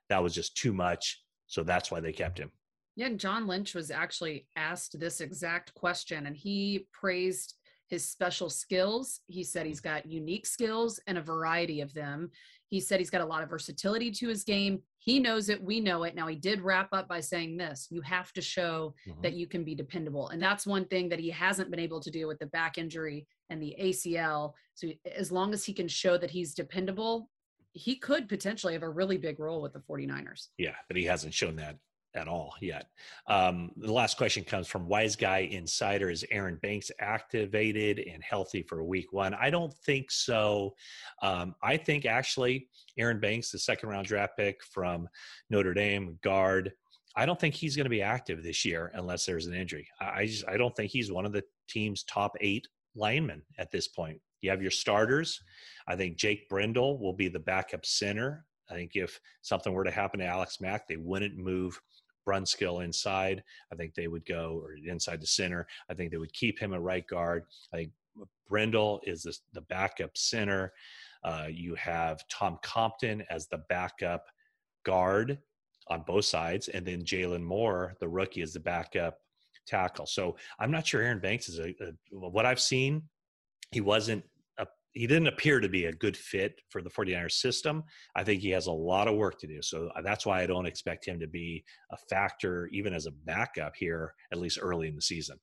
[0.09, 2.51] that was just too much so that's why they kept him
[2.95, 7.53] yeah john lynch was actually asked this exact question and he praised
[7.87, 9.21] his special skills.
[9.27, 12.31] He said he's got unique skills and a variety of them.
[12.69, 14.81] He said he's got a lot of versatility to his game.
[14.97, 15.63] He knows it.
[15.63, 16.15] We know it.
[16.15, 19.21] Now, he did wrap up by saying this you have to show mm-hmm.
[19.21, 20.29] that you can be dependable.
[20.29, 23.27] And that's one thing that he hasn't been able to do with the back injury
[23.49, 24.53] and the ACL.
[24.73, 27.29] So, as long as he can show that he's dependable,
[27.73, 30.47] he could potentially have a really big role with the 49ers.
[30.57, 31.77] Yeah, but he hasn't shown that
[32.15, 32.87] at all yet.
[33.27, 36.09] Um, the last question comes from Wise Guy Insider.
[36.09, 39.33] Is Aaron Banks activated and healthy for week one?
[39.33, 40.75] I don't think so.
[41.21, 45.07] Um, I think actually Aaron Banks, the second round draft pick from
[45.49, 46.71] Notre Dame, guard.
[47.15, 49.87] I don't think he's going to be active this year unless there's an injury.
[50.01, 53.87] I just I don't think he's one of the team's top eight linemen at this
[53.87, 54.19] point.
[54.41, 55.39] You have your starters.
[55.87, 58.45] I think Jake Brendel will be the backup center.
[58.69, 61.79] I think if something were to happen to Alex Mack, they wouldn't move
[62.27, 63.43] Brunskill inside.
[63.71, 65.67] I think they would go or inside the center.
[65.89, 67.45] I think they would keep him a right guard.
[67.73, 67.91] I think
[68.47, 70.73] Brendel is the, the backup center.
[71.23, 74.27] Uh, you have Tom Compton as the backup
[74.83, 75.39] guard
[75.87, 79.19] on both sides, and then Jaylon Moore, the rookie, is the backup
[79.65, 80.05] tackle.
[80.05, 83.03] So I'm not sure Aaron Banks is a, a what I've seen.
[83.71, 84.23] He wasn't
[84.95, 87.83] he didn't appear to be a good fit for the 49ers system.
[88.15, 89.61] I think he has a lot of work to do.
[89.61, 93.11] So uh, that's why I don't expect him to be a factor even as a
[93.11, 95.37] backup here, at least early in the season.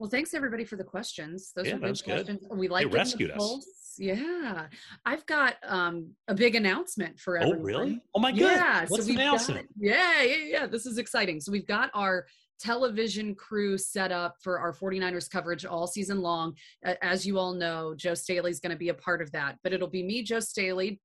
[0.00, 1.52] Well, thanks everybody for the questions.
[1.54, 2.42] Those Yeah, are good questions.
[2.50, 3.94] We like They getting the rescued us.
[3.98, 4.66] Yeah,
[5.04, 7.62] I've got um, a big announcement for Oh, everyone.
[7.62, 8.02] really?
[8.14, 8.38] Oh my god!
[8.40, 9.66] Yeah, What's the we've announcement?
[9.66, 10.66] Got, yeah, yeah, yeah.
[10.66, 11.38] This is exciting.
[11.40, 12.24] So we've got our
[12.60, 16.54] television crew set up for our 49ers coverage all season long.
[17.02, 19.88] As you all know, Joe Staley's going to be a part of that, but it'll
[19.88, 21.00] be me, Joe Staley,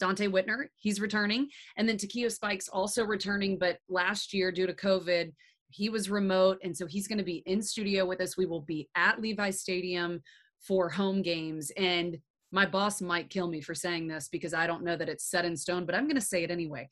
[0.00, 3.58] Donte Whitner, he's returning, and then Takeo Spikes also returning.
[3.58, 5.32] But last year, due to COVID,
[5.70, 8.36] he was remote, and so he's going to be in studio with us.
[8.36, 10.22] We will be at Levi Stadium
[10.60, 12.16] for home games, and
[12.52, 15.44] my boss might kill me for saying this because I don't know that it's set
[15.44, 16.88] in stone, but I'm going to say it anyway.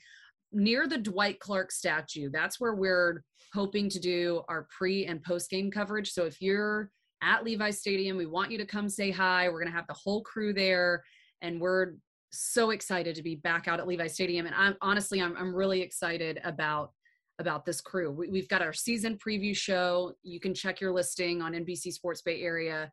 [0.56, 5.50] Near the Dwight Clark statue, that's where we're hoping to do our pre and post
[5.50, 6.12] game coverage.
[6.12, 6.90] So if you're
[7.22, 9.48] at Levi Stadium, we want you to come say hi.
[9.48, 11.04] We're going to have the whole crew there,
[11.42, 11.94] and we're
[12.32, 14.46] so excited to be back out at Levi Stadium.
[14.46, 16.92] And I'm honestly, I'm, I'm really excited about
[17.38, 18.10] about this crew.
[18.10, 20.14] We, we've got our season preview show.
[20.22, 22.90] You can check your listing on NBC Sports Bay Area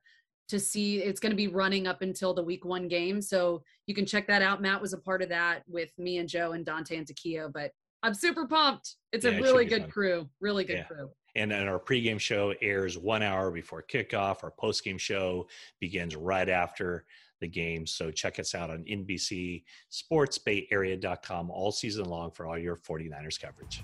[0.50, 3.22] to see it's going to be running up until the week one game.
[3.22, 4.62] So you can check that out.
[4.62, 7.72] Matt was a part of that with me and Joe and Donte and Takeo, but
[8.04, 8.96] I'm super pumped.
[9.14, 9.92] It's Yeah, a really be good fun.
[9.92, 10.84] crew, really good Yeah.
[10.84, 11.10] crew.
[11.36, 14.44] And then our pregame show airs one hour before kickoff.
[14.44, 15.48] Our postgame show
[15.80, 17.06] begins right after
[17.42, 17.88] the game.
[17.88, 23.84] So check us out on NBC sportsbayarea.com all season long for all your 49ers coverage.